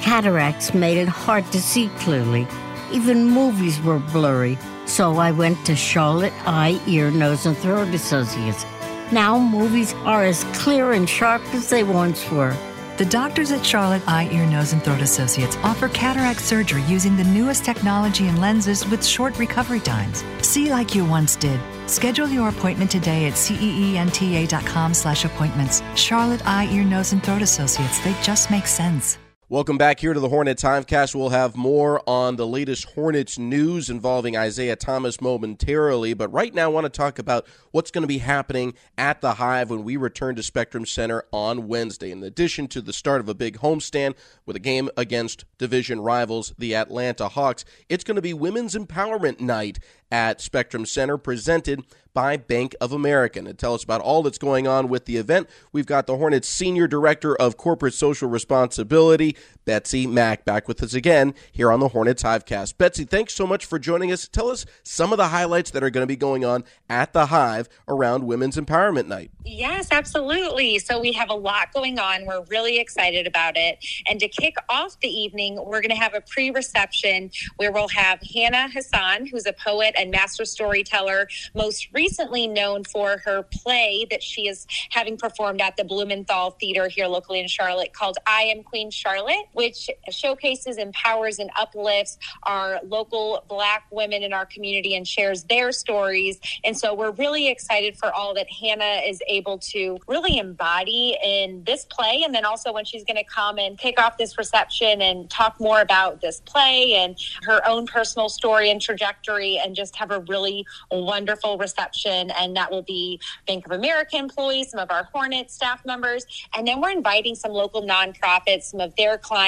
Cataracts 0.01 0.75
made 0.75 0.97
it 0.97 1.09
hard 1.09 1.45
to 1.53 1.61
see 1.61 1.89
clearly. 1.99 2.47
Even 2.93 3.27
movies 3.27 3.81
were 3.81 3.99
blurry. 3.99 4.59
So 4.87 5.17
I 5.17 5.31
went 5.33 5.65
to 5.67 5.77
Charlotte 5.77 6.33
Eye, 6.47 6.81
Ear, 6.87 7.11
Nose, 7.11 7.47
and 7.47 7.57
Throat 7.57 7.95
Associates. 7.95 8.65
Now 9.13 9.39
movies 9.39 9.95
are 10.05 10.25
as 10.25 10.45
clear 10.55 10.93
and 10.93 11.09
sharp 11.09 11.43
as 11.55 11.71
they 11.71 11.85
once 11.85 12.31
were. 12.31 12.57
The 12.99 13.05
doctors 13.05 13.53
at 13.53 13.65
Charlotte 13.65 14.03
Eye, 14.09 14.29
Ear, 14.33 14.45
Nose, 14.47 14.73
and 14.73 14.83
Throat 14.83 15.01
Associates 15.01 15.57
offer 15.63 15.89
cataract 15.89 16.41
surgery 16.41 16.83
using 16.83 17.17
the 17.17 17.23
newest 17.23 17.65
technology 17.65 18.27
and 18.27 18.41
lenses 18.41 18.85
with 18.89 19.07
short 19.07 19.39
recovery 19.39 19.79
times. 19.79 20.25
See 20.43 20.69
like 20.69 20.97
you 20.97 21.05
once 21.05 21.37
did. 21.37 21.61
Schedule 21.87 22.29
your 22.29 22.49
appointment 22.49 22.91
today 22.91 23.27
at 23.29 23.35
ceenta.com 23.35 24.95
slash 24.95 25.25
appointments. 25.25 25.81
Charlotte 25.95 26.45
Eye, 26.45 26.69
Ear, 26.73 26.85
Nose, 26.85 27.13
and 27.13 27.23
Throat 27.23 27.43
Associates. 27.43 28.01
They 28.01 28.17
just 28.21 28.51
make 28.51 28.67
sense. 28.67 29.17
Welcome 29.51 29.79
back 29.79 30.01
here 30.01 30.13
to 30.13 30.21
the 30.21 30.29
Hornet 30.29 30.59
Hivecast. 30.59 31.15
We'll 31.15 31.31
have 31.31 31.57
more 31.57 32.03
on 32.07 32.37
the 32.37 32.47
latest 32.47 32.85
Hornets 32.91 33.39
news 33.39 33.89
involving 33.89 34.37
Isaiah 34.37 34.77
Thomas 34.77 35.23
momentarily, 35.23 36.13
but 36.13 36.31
right 36.31 36.53
now 36.53 36.65
I 36.65 36.67
want 36.67 36.85
to 36.85 36.91
talk 36.91 37.19
about 37.19 37.47
what's 37.71 37.91
going 37.91 38.03
to 38.03 38.07
be 38.07 38.19
happening 38.19 38.75
at 38.99 39.23
the 39.23 39.33
Hive 39.33 39.71
when 39.71 39.85
we 39.85 39.97
return 39.97 40.35
to 40.37 40.43
Spectrum 40.43 40.85
Center 40.85 41.25
on 41.33 41.67
Wednesday. 41.67 42.11
In 42.11 42.23
addition 42.23 42.69
to 42.69 42.83
the 42.83 42.93
start 42.93 43.23
of 43.23 43.29
a 43.31 43.35
big 43.35 43.61
homestand 43.61 44.17
with 44.45 44.55
a 44.55 44.61
game 44.61 44.91
against 44.99 45.47
division 45.57 46.03
rivals, 46.03 46.53
the 46.59 46.75
Atlanta 46.75 47.31
Hawks, 47.31 47.65
it's 47.89 48.05
going 48.05 48.17
to 48.17 48.21
be 48.21 48.35
Women's 48.35 48.75
Empowerment 48.75 49.41
Night 49.41 49.79
at 50.11 50.41
Spectrum 50.41 50.87
Center 50.87 51.19
presented 51.19 51.85
by 52.15 52.37
Bank 52.37 52.75
of 52.81 52.93
America. 52.93 53.39
And 53.39 53.49
to 53.49 53.55
tell 53.55 53.75
us 53.75 53.85
about 53.85 54.01
all 54.01 54.23
that's 54.23 54.39
going 54.39 54.67
on 54.67 54.89
with 54.89 55.05
the 55.05 55.19
event, 55.19 55.49
we've 55.73 55.87
got 55.87 56.07
the 56.07 56.17
Hornets 56.17 56.49
Senior 56.49 56.89
Director 56.89 57.37
of 57.37 57.57
Corporate 57.57 57.95
Social 57.95 58.29
Responsibility, 58.29 59.37
Betsy 59.69 60.07
Mack, 60.07 60.47
back 60.47 60.67
with 60.67 60.83
us 60.83 60.95
again 60.95 61.35
here 61.53 61.71
on 61.71 61.79
the 61.79 61.89
Hornets 61.89 62.23
Hivecast. 62.23 62.79
Betsy, 62.79 63.05
thanks 63.05 63.35
so 63.35 63.47
much 63.47 63.67
for 63.67 63.79
joining 63.79 64.11
us. 64.11 64.27
Tell 64.27 64.49
us 64.49 64.65
some 64.83 65.13
of 65.13 65.19
the 65.19 65.29
highlights 65.29 65.73
that 65.73 65.83
are 65.83 65.91
going 65.91 66.03
to 66.03 66.09
be 66.09 66.17
going 66.17 66.43
on 66.43 66.65
at 66.89 67.13
the 67.13 67.27
Hive 67.27 67.69
around 67.87 68.25
Women's 68.25 68.57
Empowerment 68.57 69.09
Night. 69.09 69.31
Yes, 69.45 69.89
absolutely. 69.91 70.79
So 70.79 70.99
we 70.99 71.13
have 71.13 71.29
a 71.29 71.35
lot 71.35 71.73
going 71.75 71.99
on. 71.99 72.25
We're 72.25 72.45
really 72.45 72.79
excited 72.79 73.27
about 73.27 73.57
it. 73.57 73.85
And 74.09 74.19
to 74.21 74.29
kick 74.29 74.55
off 74.71 74.99
the 75.01 75.09
evening, 75.09 75.57
we're 75.57 75.83
going 75.83 75.91
to 75.91 75.97
have 75.97 76.15
a 76.15 76.23
pre 76.23 76.51
reception 76.51 77.31
where 77.57 77.71
we'll 77.71 77.89
have 77.89 78.21
Hannah 78.35 78.69
Hasan, 78.69 79.27
who's 79.27 79.45
a 79.45 79.53
poet 79.53 79.95
and 79.99 80.11
master 80.11 80.47
storyteller, 80.47 81.29
most 81.55 81.89
recently 81.93 82.39
recently 82.39 82.47
known 82.47 82.85
for 82.85 83.19
her 83.25 83.43
play 83.43 84.07
that 84.11 84.23
she 84.23 84.49
is 84.49 84.67
having 84.91 85.17
performed 85.17 85.61
at 85.61 85.77
the 85.77 85.85
Blumenthal 85.85 86.53
Theater 86.53 86.89
here 86.89 87.07
locally 87.07 87.41
in 87.41 87.49
Charlotte 87.49 87.93
called 87.93 88.19
I 88.27 88.43
Am 88.43 88.63
Queen 88.63 88.91
Charlotte, 88.91 89.47
which 89.59 89.91
showcases, 90.09 90.79
empowers, 90.79 91.41
and 91.41 91.51
uplifts 91.57 92.17
our 92.45 92.79
local 92.85 93.45
Black 93.49 93.87
women 93.91 94.23
in 94.23 94.33
our 94.33 94.47
community 94.47 94.95
and 94.95 95.07
shares 95.07 95.43
their 95.43 95.73
stories. 95.73 96.39
And 96.63 96.79
so 96.79 96.95
we're 96.95 97.11
really 97.11 97.49
excited 97.49 97.99
for 97.99 98.13
all 98.13 98.35
that 98.35 98.47
Hannah 98.49 99.03
is 99.05 99.21
able 99.27 99.59
to 99.73 99.99
really 100.07 100.39
embody 100.39 101.19
in 101.25 101.65
this 101.65 101.85
play. 101.87 102.23
And 102.25 102.33
then 102.33 102.45
also 102.45 102.73
when 102.73 102.85
she's 102.85 103.03
going 103.03 103.17
to 103.17 103.25
come 103.25 103.59
and 103.59 103.77
kick 103.77 104.01
off 104.01 104.17
this 104.17 104.39
reception 104.39 105.03
and 105.03 105.29
talk 105.29 105.59
more 105.59 105.81
about 105.81 106.21
this 106.21 106.41
play 106.43 106.95
and 106.95 107.19
her 107.43 107.61
own 107.67 107.85
personal 107.89 108.29
story 108.29 108.71
and 108.71 108.81
trajectory 108.81 109.59
and 109.59 109.75
just 109.75 109.97
have 109.97 110.13
a 110.13 110.21
really 110.29 110.65
wonderful 110.93 111.59
reception 111.59 112.31
and 112.39 112.57
that 112.57 112.71
will 112.71 112.83
be 112.83 113.21
Bank 113.49 113.67
of 113.67 113.73
America 113.73 114.17
employees, 114.17 114.71
some 114.71 114.79
of 114.79 114.93
our 114.93 115.09
Hornet 115.13 115.51
staff 115.51 115.85
members, 115.85 116.25
and 116.57 116.65
then 116.65 116.81
we're 116.81 116.91
inviting 116.91 117.35
some 117.35 117.51
local 117.51 117.83
nonprofits, 117.83 118.63
some 118.65 118.79
of 118.79 118.95
their 118.95 119.19
clients, 119.19 119.48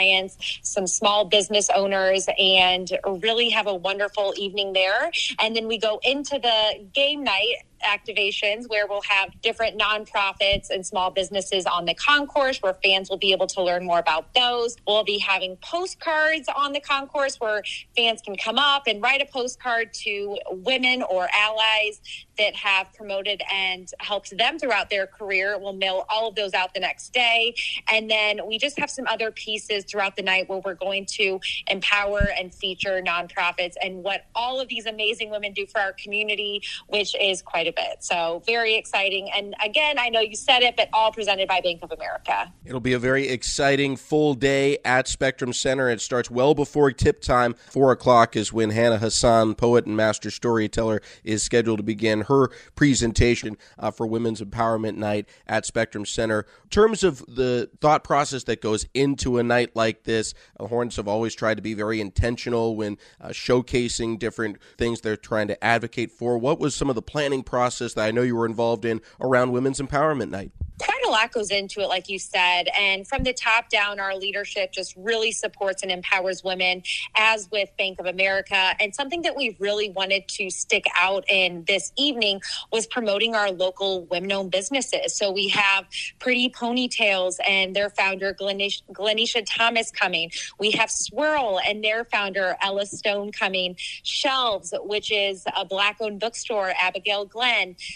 some 0.63 0.87
small 0.87 1.25
business 1.25 1.71
owners, 1.75 2.27
and 2.39 2.91
really 3.07 3.51
have 3.51 3.67
a 3.67 3.75
wonderful 3.75 4.35
evening 4.37 4.73
there. 4.73 5.11
And 5.39 5.55
then 5.55 5.67
we 5.67 5.79
go 5.79 6.01
into 6.03 6.39
the 6.39 6.87
game 6.93 7.25
night 7.25 7.57
activations 7.83 8.69
where 8.69 8.87
we'll 8.87 9.03
have 9.03 9.41
different 9.41 9.79
nonprofits 9.79 10.71
and 10.71 10.85
small 10.85 11.11
businesses 11.11 11.67
on 11.67 11.85
the 11.85 11.95
concourse 11.95 12.59
where 12.59 12.75
fans 12.83 13.11
will 13.11 13.19
be 13.19 13.33
able 13.33 13.47
to 13.49 13.63
learn 13.63 13.85
more 13.85 13.99
about 13.99 14.33
those. 14.35 14.77
We'll 14.87 15.05
be 15.05 15.19
having 15.19 15.57
postcards 15.57 16.49
on 16.55 16.73
the 16.73 16.81
concourse 16.81 17.37
where 17.41 17.63
fans 17.97 18.21
can 18.23 18.37
come 18.37 18.59
up 18.59 18.85
and 18.87 19.03
write 19.03 19.23
a 19.23 19.27
postcard 19.27 19.93
to 19.95 20.39
women 20.51 21.03
or 21.03 21.29
allies 21.33 22.01
that 22.39 22.55
have 22.55 22.93
promoted 22.95 23.43
and 23.53 23.89
helped 23.99 24.37
them 24.37 24.59
throughout 24.59 24.89
their 24.89 25.07
career. 25.07 25.59
We'll 25.59 25.75
mail 25.75 26.07
all 26.09 26.29
of 26.29 26.35
those 26.35 26.55
out 26.55 26.73
the 26.73 26.81
next 26.81 27.13
day. 27.13 27.55
And 27.91 28.11
then 28.11 28.41
we 28.47 28.59
just 28.59 28.79
have 28.79 28.91
some 28.91 29.07
other 29.07 29.31
pieces 29.31 29.85
throughout 29.85 30.17
the 30.17 30.23
night 30.23 30.49
where 30.49 30.61
we're 30.65 30.75
going 30.75 31.07
to 31.07 31.39
empower 31.69 32.29
and 32.39 32.55
feature 32.55 33.03
nonprofits 33.07 33.75
and 33.83 34.03
what 34.03 34.25
all 34.35 34.61
of 34.61 34.69
these 34.69 34.87
amazing 34.87 35.31
women 35.31 35.53
do 35.53 35.67
for 35.67 35.81
our 35.81 35.93
community, 35.93 36.63
which 36.89 37.15
is 37.21 37.43
quite 37.43 37.67
a 37.71 37.73
bit. 37.73 38.05
So 38.05 38.43
very 38.47 38.75
exciting. 38.75 39.31
And 39.35 39.55
again, 39.65 39.99
I 39.99 40.09
know 40.09 40.21
you 40.21 40.37
said 40.37 40.63
it, 40.63 40.77
but 40.77 40.89
all 40.93 41.13
presented 41.13 41.49
by 41.49 41.61
Bank 41.61 41.83
of 41.83 41.93
America. 41.93 42.53
It'll 42.65 42.81
be 42.81 42.93
a 42.93 42.99
very 42.99 43.29
exciting 43.29 43.97
full 43.97 44.35
day 44.35 44.79
at 44.85 45.09
Spectrum 45.09 45.53
Center. 45.53 45.89
It 45.89 46.01
starts 46.01 46.31
well 46.31 46.55
before 46.55 46.91
tip 46.93 47.21
time. 47.23 47.55
Four 47.71 47.93
o'clock 47.93 48.37
is 48.37 48.53
when 48.53 48.71
Hannah 48.71 48.99
Hasan, 48.99 49.55
poet 49.55 49.87
and 49.87 49.97
master 49.97 50.31
storyteller, 50.31 51.01
is 51.25 51.43
scheduled 51.43 51.79
to 51.79 51.83
begin 51.83 52.23
her 52.23 52.51
presentation 52.75 53.57
uh, 53.79 53.91
for 53.91 54.07
Women's 54.07 54.41
Empowerment 54.41 54.97
Night 54.97 55.29
at 55.47 55.65
Spectrum 55.65 56.05
Center. 56.05 56.47
In 56.65 56.71
terms 56.71 57.05
of 57.05 57.25
the 57.27 57.71
thought 57.81 58.05
process 58.05 58.45
that 58.45 58.61
goes 58.61 58.87
into 58.95 59.39
a 59.39 59.43
night 59.43 59.75
like 59.75 60.05
this, 60.05 60.35
the 60.59 60.67
Hornets 60.67 60.97
have 60.97 61.09
always 61.09 61.35
tried 61.35 61.57
to 61.57 61.63
be 61.63 61.75
very 61.75 62.01
intentional 62.01 62.77
when 62.77 62.99
uh, 63.21 63.29
showcasing 63.29 64.19
different 64.19 64.59
things 64.77 65.01
they're 65.01 65.17
trying 65.17 65.49
to 65.49 65.65
advocate 65.65 66.11
for. 66.11 66.39
What 66.39 66.59
was 66.59 66.75
some 66.75 66.89
of 66.89 66.95
the 66.95 67.03
planning 67.03 67.43
process 67.43 67.60
that 67.69 67.99
I 67.99 68.11
know 68.11 68.23
you 68.23 68.37
were 68.37 68.47
involved 68.47 68.85
in 68.85 69.01
around 69.21 69.53
Women's 69.53 69.81
Empowerment 69.81 70.31
Night? 70.31 70.53
quite 70.81 71.07
a 71.07 71.11
lot 71.11 71.31
goes 71.33 71.51
into 71.51 71.81
it, 71.81 71.89
like 71.89 72.09
you 72.09 72.19
said. 72.19 72.69
And 72.77 73.07
from 73.07 73.23
the 73.23 73.33
top 73.33 73.69
down, 73.69 74.01
our 74.01 74.17
leadership 74.17 74.73
just 74.73 74.95
really 74.97 75.31
supports 75.33 75.83
and 75.83 75.93
empowers 75.93 76.43
women, 76.43 76.83
as 77.17 77.49
with 77.51 77.69
Bank 77.77 78.01
of 78.01 78.07
America. 78.07 78.75
And 78.81 78.95
something 78.95 79.23
that 79.23 79.37
we 79.37 79.57
really 79.59 79.91
wanted 79.91 80.27
to 80.29 80.51
stick 80.51 80.85
out 80.99 81.25
in 81.29 81.65
this 81.67 81.93
evening 81.99 82.41
was 82.73 82.87
promoting 82.87 83.35
our 83.35 83.51
local 83.51 84.05
women 84.07 84.33
owned 84.33 84.51
businesses. 84.51 85.17
So 85.17 85.31
we 85.31 85.49
have 85.49 85.85
Pretty 86.19 86.49
Ponytails 86.49 87.37
and 87.47 87.77
their 87.77 87.91
founder, 87.91 88.33
Glenisha 88.35 89.45
Thomas, 89.47 89.91
coming. 89.91 90.31
We 90.59 90.71
have 90.73 90.91
Swirl 90.91 91.61
and 91.67 91.85
their 91.85 92.05
founder, 92.05 92.57
Ella 92.63 92.87
Stone, 92.87 93.33
coming. 93.33 93.77
Shelves, 94.03 94.73
which 94.81 95.13
is 95.13 95.45
a 95.57 95.65
black 95.65 95.99
owned 96.01 96.21
bookstore, 96.21 96.73
Abigail 96.81 97.27
Glenn. 97.27 97.50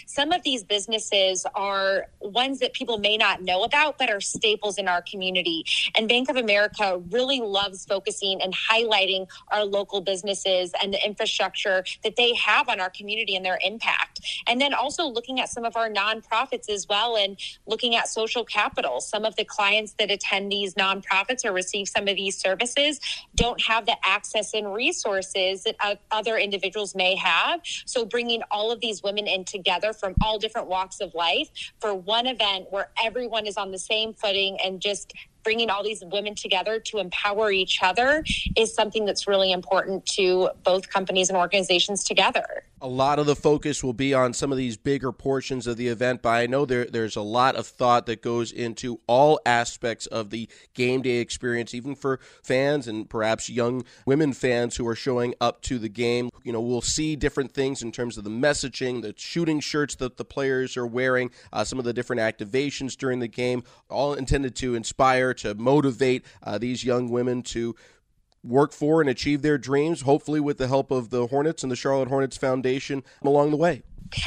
Some 0.05 0.31
of 0.31 0.43
these 0.43 0.63
businesses 0.63 1.45
are 1.55 2.07
ones 2.19 2.59
that 2.59 2.73
people 2.73 2.97
may 2.97 3.17
not 3.17 3.41
know 3.41 3.63
about, 3.63 3.97
but 3.97 4.09
are 4.09 4.21
staples 4.21 4.77
in 4.77 4.87
our 4.87 5.01
community. 5.01 5.65
And 5.95 6.07
Bank 6.09 6.29
of 6.29 6.35
America 6.35 7.01
really 7.09 7.39
loves 7.39 7.85
focusing 7.85 8.41
and 8.41 8.53
highlighting 8.53 9.27
our 9.49 9.63
local 9.63 10.01
businesses 10.01 10.71
and 10.81 10.93
the 10.93 11.05
infrastructure 11.05 11.83
that 12.03 12.15
they 12.15 12.33
have 12.35 12.67
on 12.69 12.79
our 12.79 12.89
community 12.89 13.35
and 13.35 13.45
their 13.45 13.59
impact. 13.63 14.19
And 14.47 14.59
then 14.59 14.73
also 14.73 15.05
looking 15.05 15.39
at 15.39 15.49
some 15.49 15.63
of 15.63 15.77
our 15.77 15.89
nonprofits 15.89 16.69
as 16.69 16.87
well 16.87 17.15
and 17.15 17.37
looking 17.65 17.95
at 17.95 18.09
social 18.09 18.43
capital. 18.43 18.99
Some 18.99 19.23
of 19.23 19.35
the 19.35 19.45
clients 19.45 19.93
that 19.99 20.11
attend 20.11 20.51
these 20.51 20.73
nonprofits 20.75 21.45
or 21.45 21.53
receive 21.53 21.87
some 21.87 22.07
of 22.07 22.15
these 22.15 22.37
services 22.37 22.99
don't 23.35 23.61
have 23.61 23.85
the 23.85 23.95
access 24.03 24.53
and 24.53 24.73
resources 24.73 25.63
that 25.63 25.75
other 26.11 26.37
individuals 26.37 26.93
may 26.95 27.15
have. 27.15 27.61
So 27.85 28.05
bringing 28.05 28.41
all 28.51 28.71
of 28.71 28.81
these 28.81 29.01
women 29.01 29.27
in 29.27 29.44
together 29.45 29.93
from 29.93 30.15
all 30.21 30.39
different 30.39 30.67
walks 30.67 30.99
of 31.01 31.13
life 31.13 31.49
for 31.79 31.93
one 31.93 32.27
event 32.27 32.67
where 32.71 32.89
everyone 33.03 33.47
is 33.47 33.57
on 33.57 33.71
the 33.71 33.79
same 33.79 34.13
footing 34.13 34.57
and 34.63 34.81
just 34.81 35.13
bringing 35.43 35.69
all 35.69 35.83
these 35.83 36.03
women 36.07 36.35
together 36.35 36.79
to 36.79 36.97
empower 36.97 37.51
each 37.51 37.79
other 37.83 38.23
is 38.57 38.73
something 38.73 39.05
that's 39.05 39.27
really 39.27 39.51
important 39.51 40.05
to 40.05 40.49
both 40.63 40.89
companies 40.89 41.29
and 41.29 41.37
organizations 41.37 42.03
together 42.03 42.63
a 42.85 42.87
lot 42.87 43.17
of 43.17 43.25
the 43.25 43.35
focus 43.35 43.83
will 43.83 43.93
be 43.93 44.13
on 44.13 44.31
some 44.31 44.51
of 44.51 44.59
these 44.59 44.77
bigger 44.77 45.11
portions 45.11 45.65
of 45.65 45.75
the 45.75 45.87
event, 45.87 46.21
but 46.21 46.29
I 46.29 46.45
know 46.45 46.65
there, 46.65 46.85
there's 46.85 47.15
a 47.15 47.21
lot 47.21 47.55
of 47.55 47.65
thought 47.65 48.05
that 48.05 48.21
goes 48.21 48.51
into 48.51 48.99
all 49.07 49.39
aspects 49.43 50.05
of 50.05 50.29
the 50.29 50.47
game 50.75 51.01
day 51.01 51.17
experience, 51.17 51.73
even 51.73 51.95
for 51.95 52.19
fans 52.43 52.87
and 52.87 53.09
perhaps 53.09 53.49
young 53.49 53.85
women 54.05 54.33
fans 54.33 54.75
who 54.75 54.87
are 54.87 54.95
showing 54.95 55.33
up 55.41 55.63
to 55.63 55.79
the 55.79 55.89
game. 55.89 56.29
You 56.43 56.53
know, 56.53 56.61
we'll 56.61 56.81
see 56.81 57.15
different 57.15 57.55
things 57.55 57.81
in 57.81 57.91
terms 57.91 58.19
of 58.19 58.23
the 58.23 58.29
messaging, 58.29 59.01
the 59.01 59.15
shooting 59.17 59.61
shirts 59.61 59.95
that 59.95 60.17
the 60.17 60.25
players 60.25 60.77
are 60.77 60.85
wearing, 60.85 61.31
uh, 61.51 61.63
some 61.63 61.79
of 61.79 61.85
the 61.85 61.93
different 61.93 62.21
activations 62.21 62.95
during 62.95 63.17
the 63.17 63.27
game, 63.27 63.63
all 63.89 64.13
intended 64.13 64.55
to 64.57 64.75
inspire, 64.75 65.33
to 65.33 65.55
motivate 65.55 66.23
uh, 66.43 66.59
these 66.59 66.83
young 66.83 67.09
women 67.09 67.41
to 67.41 67.75
work 68.45 68.71
for 68.71 69.01
and 69.01 69.09
achieve 69.09 69.41
their 69.41 69.57
dreams, 69.57 70.01
hopefully 70.01 70.39
with 70.39 70.57
the 70.57 70.67
help 70.67 70.91
of 70.91 71.09
the 71.09 71.27
Hornets 71.27 71.63
and 71.63 71.71
the 71.71 71.75
Charlotte 71.75 72.09
Hornets 72.09 72.37
Foundation 72.37 73.03
along 73.23 73.51
the 73.51 73.57
way. 73.57 73.83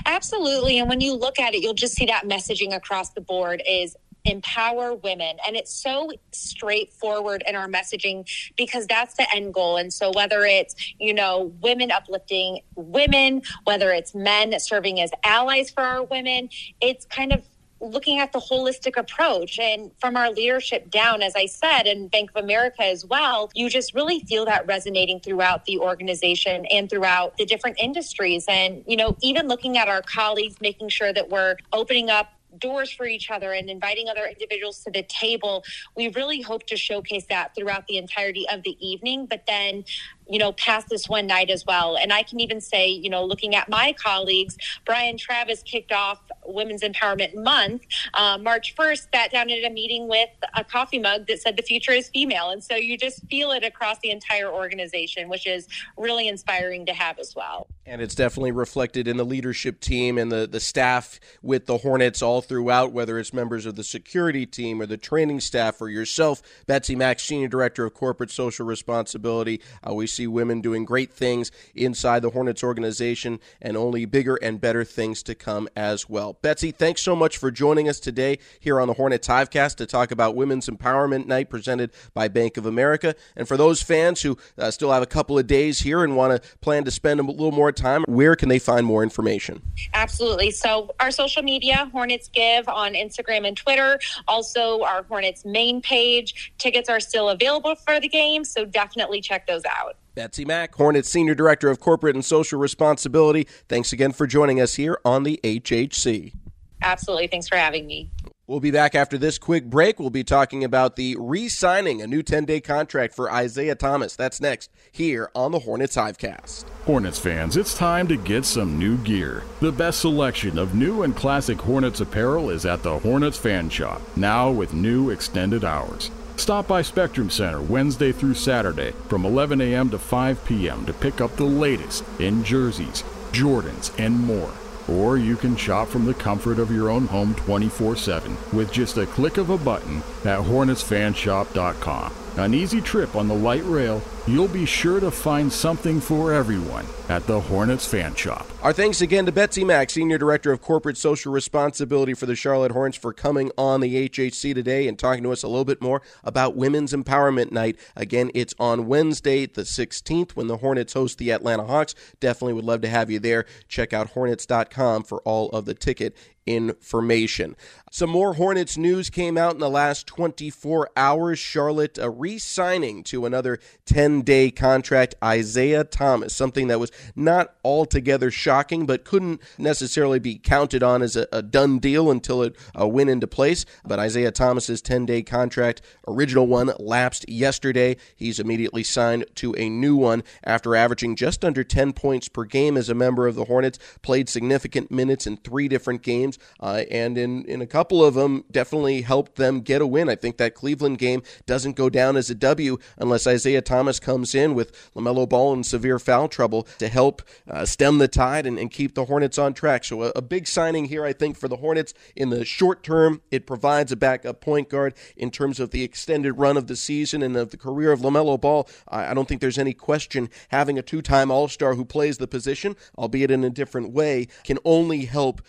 Absolutely. 0.07 0.79
And 0.79 0.89
when 0.89 1.01
you 1.01 1.15
look 1.15 1.39
at 1.39 1.55
it, 1.55 1.63
you'll 1.63 1.75
just 1.75 1.95
see 1.95 2.07
that 2.07 2.25
messaging 2.25 2.75
across 2.75 3.11
the 3.11 3.21
board 3.21 3.63
is 3.69 3.97
empower 4.25 4.95
women. 4.95 5.37
And 5.47 5.57
it's 5.57 5.73
so 5.73 6.11
straightforward 6.33 7.43
in 7.47 7.57
our 7.57 7.69
messaging 7.69 8.29
because 8.57 8.87
that's 8.87 9.15
the 9.15 9.27
end 9.35 9.55
goal. 9.55 9.77
And 9.77 9.93
so 9.93 10.11
whether 10.15 10.45
it's, 10.45 10.75
you 10.99 11.15
know, 11.15 11.53
women 11.63 11.91
uplifting 11.91 12.61
women, 12.75 13.43
whether 13.65 13.91
it's 13.91 14.15
men 14.15 14.59
serving 14.61 15.01
as 15.01 15.11
allies 15.25 15.71
for 15.71 15.83
our 15.83 16.03
women, 16.03 16.51
it's 16.81 17.07
kind 17.07 17.33
of 17.33 17.45
looking 17.80 18.18
at 18.18 18.32
the 18.32 18.40
holistic 18.40 18.97
approach 18.97 19.58
and 19.58 19.90
from 20.00 20.16
our 20.16 20.30
leadership 20.30 20.90
down, 20.90 21.23
as 21.23 21.35
I 21.37 21.47
said, 21.47 21.82
and 21.87 22.11
Bank 22.11 22.30
of 22.35 22.44
America 22.44 22.82
as 22.85 23.04
well, 23.04 23.50
you 23.54 23.70
just 23.70 23.94
really 23.94 24.20
feel 24.20 24.44
that 24.47 24.66
resonating 24.66 25.20
throughout 25.20 25.64
the 25.64 25.78
organization 25.78 26.66
and 26.66 26.90
throughout 26.90 27.37
the 27.37 27.44
different 27.44 27.78
industries. 27.78 28.44
And, 28.49 28.85
you 28.87 28.97
know, 28.97 29.16
even 29.23 29.49
looking 29.49 29.78
at 29.78 29.88
our 29.88 30.02
colleagues, 30.02 30.56
making 30.61 30.88
sure 30.88 31.12
that 31.12 31.28
we're 31.28 31.56
opening 31.73 32.11
up 32.11 32.32
doors 32.58 32.90
for 32.90 33.06
each 33.06 33.30
other 33.30 33.52
and 33.52 33.68
inviting 33.68 34.08
other 34.08 34.25
individuals 34.25 34.82
to 34.85 34.90
the 34.90 35.02
table. 35.02 35.64
We 35.97 36.08
really 36.08 36.40
hope 36.40 36.66
to 36.68 36.76
showcase 36.76 37.26
that 37.28 37.54
throughout 37.54 37.87
the 37.87 37.99
entirety 37.99 38.47
of 38.49 38.62
the 38.62 38.76
evening. 38.85 39.26
But 39.26 39.44
then 39.47 39.85
you 40.28 40.38
know, 40.38 40.52
past 40.52 40.88
this 40.88 41.08
one 41.08 41.26
night 41.26 41.50
as 41.50 41.64
well. 41.66 41.97
And 41.97 42.12
I 42.12 42.23
can 42.23 42.40
even 42.40 42.61
say, 42.61 42.88
you 42.88 43.11
know, 43.11 43.25
looking 43.25 43.54
at 43.54 43.68
my 43.68 43.92
colleagues, 43.92 44.56
Brian 44.85 45.16
Travis 45.16 45.62
kicked 45.62 45.92
off 45.92 46.20
Women's 46.44 46.82
Empowerment 46.82 47.35
Month 47.35 47.82
uh, 48.14 48.38
March 48.38 48.75
1st, 48.76 49.08
sat 49.14 49.30
down 49.30 49.50
at 49.50 49.64
a 49.64 49.70
meeting 49.70 50.08
with 50.08 50.28
a 50.54 50.64
coffee 50.64 50.99
mug 50.99 51.26
that 51.26 51.40
said 51.40 51.56
the 51.56 51.62
future 51.62 51.92
is 51.92 52.08
female. 52.08 52.50
And 52.50 52.62
so 52.62 52.76
you 52.76 52.97
just 52.97 53.26
feel 53.28 53.50
it 53.52 53.64
across 53.64 53.99
the 54.00 54.11
entire 54.11 54.50
organization, 54.50 55.28
which 55.28 55.47
is 55.47 55.68
really 55.97 56.28
inspiring 56.28 56.87
to 56.87 56.92
have 56.92 57.18
as 57.18 57.35
well. 57.35 57.68
And 57.87 58.02
it's 58.02 58.14
definitely 58.14 58.52
reflected 58.52 59.08
in 59.08 59.16
the 59.16 59.25
leadership 59.25 59.80
team 59.80 60.18
and 60.18 60.30
the, 60.30 60.47
the 60.47 60.61
staff 60.61 61.20
with 61.42 61.66
the 61.66 61.78
Hornets 61.78 62.23
all 62.23 62.42
throughout, 62.42 62.92
whether 62.92 63.18
it's 63.18 63.32
members 63.32 63.66
of 63.66 63.76
the 63.76 63.85
security 63.85 64.47
team 64.47 64.82
or 64.82 64.87
the 64.87 64.97
training 64.97 65.40
staff 65.40 65.80
or 65.80 65.88
yourself, 65.88 66.42
Betsy 66.66 66.94
Max, 66.94 67.23
Senior 67.23 67.49
Director 67.49 67.87
of 67.87 67.94
Corporate 67.94 68.30
Social 68.30 68.66
Responsibility. 68.66 69.61
Uh, 69.87 69.94
we 69.94 70.06
see 70.19 70.27
women 70.27 70.61
doing 70.61 70.85
great 70.85 71.13
things 71.13 71.53
inside 71.75 72.23
the 72.23 72.31
Hornets 72.31 72.65
organization 72.65 73.39
and 73.63 73.77
only 73.77 74.05
bigger 74.05 74.35
and 74.37 74.61
better 74.61 74.85
things 74.85 75.23
to 75.23 75.35
come 75.35 75.69
as 75.77 76.09
well. 76.09 76.39
Betsy, 76.43 76.73
thanks 76.73 77.03
so 77.03 77.15
much 77.15 77.37
for 77.37 77.51
joining 77.53 77.89
us 77.89 78.01
today 78.01 78.39
here 78.59 78.81
on 78.81 78.89
the 78.89 78.95
Hornets 78.95 79.29
Hivecast 79.29 79.77
to 79.77 79.87
talk 79.87 80.11
about 80.11 80.35
Women's 80.35 80.69
Empowerment 80.69 81.27
Night 81.27 81.49
presented 81.49 81.93
by 82.15 82.27
Bank 82.27 82.57
of 82.57 82.67
America. 82.67 83.15
And 83.37 83.47
for 83.47 83.57
those 83.57 83.81
fans 83.81 84.23
who 84.23 84.37
uh, 84.59 84.73
still 84.73 84.91
have 84.91 85.03
a 85.03 85.07
couple 85.07 85.39
of 85.39 85.47
days 85.47 85.79
here 85.81 86.03
and 86.03 86.17
want 86.17 86.43
to 86.43 86.57
plan 86.59 86.85
to 86.85 86.91
spend 86.91 87.21
a 87.21 87.23
little 87.23 87.53
more 87.53 87.71
time, 87.71 88.05
where 88.09 88.35
can 88.35 88.49
they 88.49 88.59
find 88.59 88.85
more 88.85 89.05
information? 89.05 89.63
Absolutely. 89.95 90.51
So, 90.51 90.91
our 90.99 91.13
social 91.13 91.43
media, 91.43 91.89
Hornets 91.93 92.29
Give 92.29 92.69
on 92.69 92.95
Instagram 92.95 93.47
and 93.47 93.57
Twitter, 93.57 94.01
also 94.27 94.83
our 94.83 95.05
Hornets 95.05 95.45
main 95.45 95.81
page. 95.81 96.53
Tickets 96.59 96.89
are 96.89 97.01
still 97.01 97.29
available 97.29 97.77
for 97.77 98.01
the 98.01 98.09
game, 98.09 98.45
so 98.45 98.65
definitely 98.65 99.21
check 99.21 99.47
those 99.47 99.63
out. 99.65 99.97
Betsy 100.19 100.45
Mack, 100.45 100.75
Hornets 100.75 101.09
Senior 101.09 101.37
Director 101.37 101.71
of 101.71 101.79
Corporate 101.79 102.17
and 102.17 102.25
Social 102.25 102.59
Responsibility. 102.59 103.47
Thanks 103.69 103.93
again 103.93 104.11
for 104.11 104.27
joining 104.27 104.61
us 104.61 104.75
here 104.75 104.99
on 105.05 105.23
the 105.23 105.39
HHC. 105.45 106.35
Absolutely. 106.83 107.29
Thanks 107.29 107.47
for 107.47 107.55
having 107.55 107.87
me. 107.87 108.11
We'll 108.49 108.59
be 108.59 108.73
back 108.73 108.97
after 108.97 109.17
this 109.17 109.39
quick 109.39 109.67
break. 109.67 110.01
We'll 110.01 110.11
be 110.11 110.25
talking 110.25 110.65
about 110.65 110.97
the 110.97 111.15
re 111.21 111.49
signing 111.49 112.03
a 112.03 112.09
new 112.09 112.25
10 112.25 112.47
day 112.47 112.61
contract 112.61 113.15
for 113.15 113.31
Isaiah 113.31 113.77
Thomas. 113.77 114.17
That's 114.17 114.41
next 114.41 114.73
here 114.91 115.31
on 115.37 115.53
the 115.53 115.61
Hornets 115.61 115.95
Hivecast. 115.95 116.65
Hornets 116.85 117.21
fans, 117.21 117.57
it's 117.57 117.75
time 117.75 118.09
to 118.09 118.17
get 118.17 118.45
some 118.45 118.77
new 118.77 118.97
gear. 118.99 119.45
The 119.61 119.71
best 119.71 120.01
selection 120.01 120.59
of 120.59 120.75
new 120.75 121.05
and 121.05 121.15
classic 121.15 121.61
Hornets 121.61 122.01
apparel 122.01 122.51
is 122.51 122.67
at 122.67 122.83
the 122.83 122.99
Hornets 122.99 123.39
Fan 123.39 123.71
Shop, 123.71 124.03
now 124.17 124.51
with 124.51 124.75
new 124.75 125.11
extended 125.11 125.63
hours. 125.63 126.11
Stop 126.38 126.68
by 126.68 126.83
Spectrum 126.83 127.30
Center 127.30 127.61
Wednesday 127.61 128.12
through 128.12 128.35
Saturday 128.35 128.92
from 129.09 129.26
11 129.26 129.61
a.m. 129.61 129.90
to 129.90 129.99
5 129.99 130.45
p.m. 130.45 130.87
to 130.87 130.92
pick 130.92 131.21
up 131.21 131.35
the 131.37 131.45
latest 131.45 132.04
in 132.21 132.45
jerseys, 132.45 133.02
Jordans, 133.33 133.92
and 133.99 134.18
more. 134.21 134.52
Or 134.88 135.18
you 135.18 135.37
can 135.37 135.57
shop 135.57 135.88
from 135.88 136.07
the 136.07 136.14
comfort 136.14 136.61
of 136.61 136.71
your 136.71 136.90
own 136.90 137.09
home 137.09 137.35
24 137.35 137.97
7 137.97 138.37
with 138.52 138.73
just 138.73 138.97
a 138.97 139.07
click 139.07 139.37
of 139.37 139.50
a 139.50 139.59
button 139.59 139.99
at 140.25 140.38
HornetsFanshop.com. 140.38 142.27
An 142.38 142.54
easy 142.54 142.80
trip 142.80 143.16
on 143.16 143.26
the 143.26 143.35
light 143.35 143.64
rail, 143.64 144.00
you'll 144.28 144.47
be 144.47 144.64
sure 144.64 145.00
to 145.00 145.11
find 145.11 145.52
something 145.52 146.00
for 146.00 146.33
everyone 146.33 146.87
at 147.09 147.26
the 147.26 147.40
Hornets 147.40 147.85
Fan 147.85 148.14
Shop. 148.14 148.47
Our 148.62 148.73
thanks 148.73 149.00
again 149.00 149.26
to 149.26 149.33
Betsy 149.33 149.64
Mack, 149.64 149.90
Senior 149.90 150.18
Director 150.18 150.52
of 150.52 150.62
Corporate 150.62 150.97
Social 150.97 151.33
Responsibility 151.33 152.14
for 152.14 152.26
the 152.26 152.37
Charlotte 152.37 152.71
Hornets, 152.71 152.97
for 152.97 153.12
coming 153.12 153.50
on 153.59 153.80
the 153.80 154.09
HHC 154.09 154.54
today 154.54 154.87
and 154.87 154.97
talking 154.97 155.25
to 155.25 155.33
us 155.33 155.42
a 155.42 155.49
little 155.49 155.64
bit 155.64 155.83
more 155.83 156.00
about 156.23 156.54
Women's 156.54 156.92
Empowerment 156.92 157.50
Night. 157.50 157.76
Again, 157.97 158.30
it's 158.35 158.54
on 158.61 158.87
Wednesday, 158.87 159.47
the 159.47 159.62
16th, 159.62 160.37
when 160.37 160.47
the 160.47 160.59
Hornets 160.59 160.92
host 160.92 161.18
the 161.18 161.33
Atlanta 161.33 161.64
Hawks. 161.64 161.97
Definitely 162.21 162.52
would 162.52 162.64
love 162.64 162.83
to 162.83 162.88
have 162.88 163.11
you 163.11 163.18
there. 163.18 163.47
Check 163.66 163.92
out 163.92 164.11
Hornets.com 164.11 165.02
for 165.02 165.21
all 165.23 165.49
of 165.49 165.65
the 165.65 165.75
ticket 165.75 166.17
information. 166.49 167.56
Some 167.91 168.11
more 168.11 168.35
Hornets 168.35 168.77
news 168.77 169.09
came 169.09 169.39
out 169.39 169.55
in 169.55 169.61
the 169.61 169.71
last 169.71 170.07
24 170.07 170.91
hours. 170.95 171.39
Charlotte 171.39 171.99
uh, 171.99 172.11
re 172.11 172.39
signing 172.39 173.03
to 173.05 173.25
another 173.25 173.59
10 173.87 174.23
day 174.23 174.51
contract 174.51 175.15
Isaiah 175.25 175.85
Thomas, 175.85 176.37
something 176.37 176.69
that 176.69 176.79
was 176.79 176.93
not 177.17 177.55
altogether 177.65 178.31
shocking, 178.31 178.85
but 178.85 179.05
couldn't 179.05 179.41
necessarily 179.57 180.19
be 180.19 180.37
counted 180.37 180.83
on 180.83 181.01
as 181.01 181.17
a, 181.17 181.27
a 181.33 181.41
done 181.41 181.79
deal 181.79 182.11
until 182.11 182.43
it 182.43 182.57
uh, 182.79 182.87
went 182.87 183.09
into 183.09 183.27
place. 183.27 183.65
But 183.87 183.99
Isaiah 183.99 184.33
Thomas's 184.33 184.83
10 184.83 185.07
day 185.07 185.23
contract, 185.23 185.81
original 186.07 186.47
one, 186.47 186.71
lapsed 186.79 187.27
yesterday. 187.29 187.97
He's 188.15 188.39
immediately 188.39 188.83
signed 188.83 189.25
to 189.37 189.55
a 189.57 189.71
new 189.71 189.97
one 189.97 190.25
after 190.45 190.77
averaging 190.77 191.17
just 191.17 191.43
under 191.43 191.65
10 191.65 191.95
points 191.95 192.29
per 192.29 192.45
game 192.45 192.77
as 192.77 192.91
a 192.91 192.95
member 192.95 193.27
of 193.27 193.35
the 193.35 193.47
Hornets, 193.47 193.79
played 194.03 194.29
significant 194.29 194.91
minutes 194.91 195.27
in 195.27 195.39
three 195.39 195.69
different 195.69 196.03
games, 196.03 196.39
uh, 196.61 196.83
and 196.91 197.17
in, 197.17 197.45
in 197.47 197.63
a 197.63 197.67
couple 197.78 198.04
of 198.04 198.14
them 198.14 198.43
definitely 198.50 199.02
helped 199.02 199.36
them 199.36 199.60
get 199.60 199.80
a 199.80 199.86
win. 199.86 200.08
I 200.08 200.17
think 200.17 200.36
that 200.38 200.52
Cleveland 200.52 200.99
game 200.99 201.23
doesn't 201.47 201.76
go 201.76 201.88
down 201.88 202.17
as 202.17 202.28
a 202.28 202.34
W 202.34 202.76
unless 202.97 203.25
Isaiah 203.25 203.62
Thomas 203.62 204.00
comes 204.00 204.34
in 204.34 204.56
with 204.56 204.73
LaMelo 204.97 205.28
Ball 205.28 205.52
in 205.52 205.62
severe 205.62 206.00
foul 206.00 206.26
trouble 206.26 206.67
to 206.78 206.88
help 206.88 207.23
uh, 207.49 207.64
stem 207.64 207.99
the 207.99 208.08
tide 208.08 208.47
and, 208.47 208.58
and, 208.58 208.73
keep 208.73 208.97
the 208.97 209.04
Hornets 209.04 209.38
on 209.38 209.54
track. 209.54 209.84
So, 209.84 210.02
a, 210.02 210.12
a 210.17 210.23
big 210.23 210.49
signing 210.49 210.86
here, 210.86 211.04
I 211.04 211.12
think, 211.12 211.36
for 211.36 211.47
the 211.47 211.58
Hornets 211.58 211.95
in 212.17 212.30
the 212.30 212.45
short 212.45 212.82
term. 212.82 213.23
It 213.30 213.47
provides 213.47 213.93
a 213.93 213.97
backup 213.97 214.41
point 214.41 214.69
guard 214.69 214.95
in 215.17 215.30
terms 215.30 215.60
of 215.60 215.71
the 215.71 215.84
extended 215.84 216.32
run 216.32 216.56
of 216.56 216.67
the 216.67 216.75
season 216.75 217.23
and 217.23 217.36
of 217.36 217.50
the 217.50 217.56
career 217.56 217.93
of 217.93 218.00
LaMelo 218.00 218.41
Ball. 218.41 218.69
I, 218.88 219.12
I 219.12 219.14
don't 219.14 219.28
think 219.28 219.41
there's 219.41 219.56
any 219.56 219.73
question 219.73 220.30
having 220.49 220.80
a 220.80 220.82
two 220.82 221.00
time 221.00 221.30
All 221.30 221.47
Star 221.47 221.76
who 221.76 221.84
plays 221.84 222.19
the 222.19 222.26
position, 222.26 222.75
albeit 222.99 223.30
in 223.30 223.45
a 223.45 223.50
different 223.50 223.93
way, 223.93 224.26
can 224.43 224.58
only 224.64 225.04
help 225.04 225.43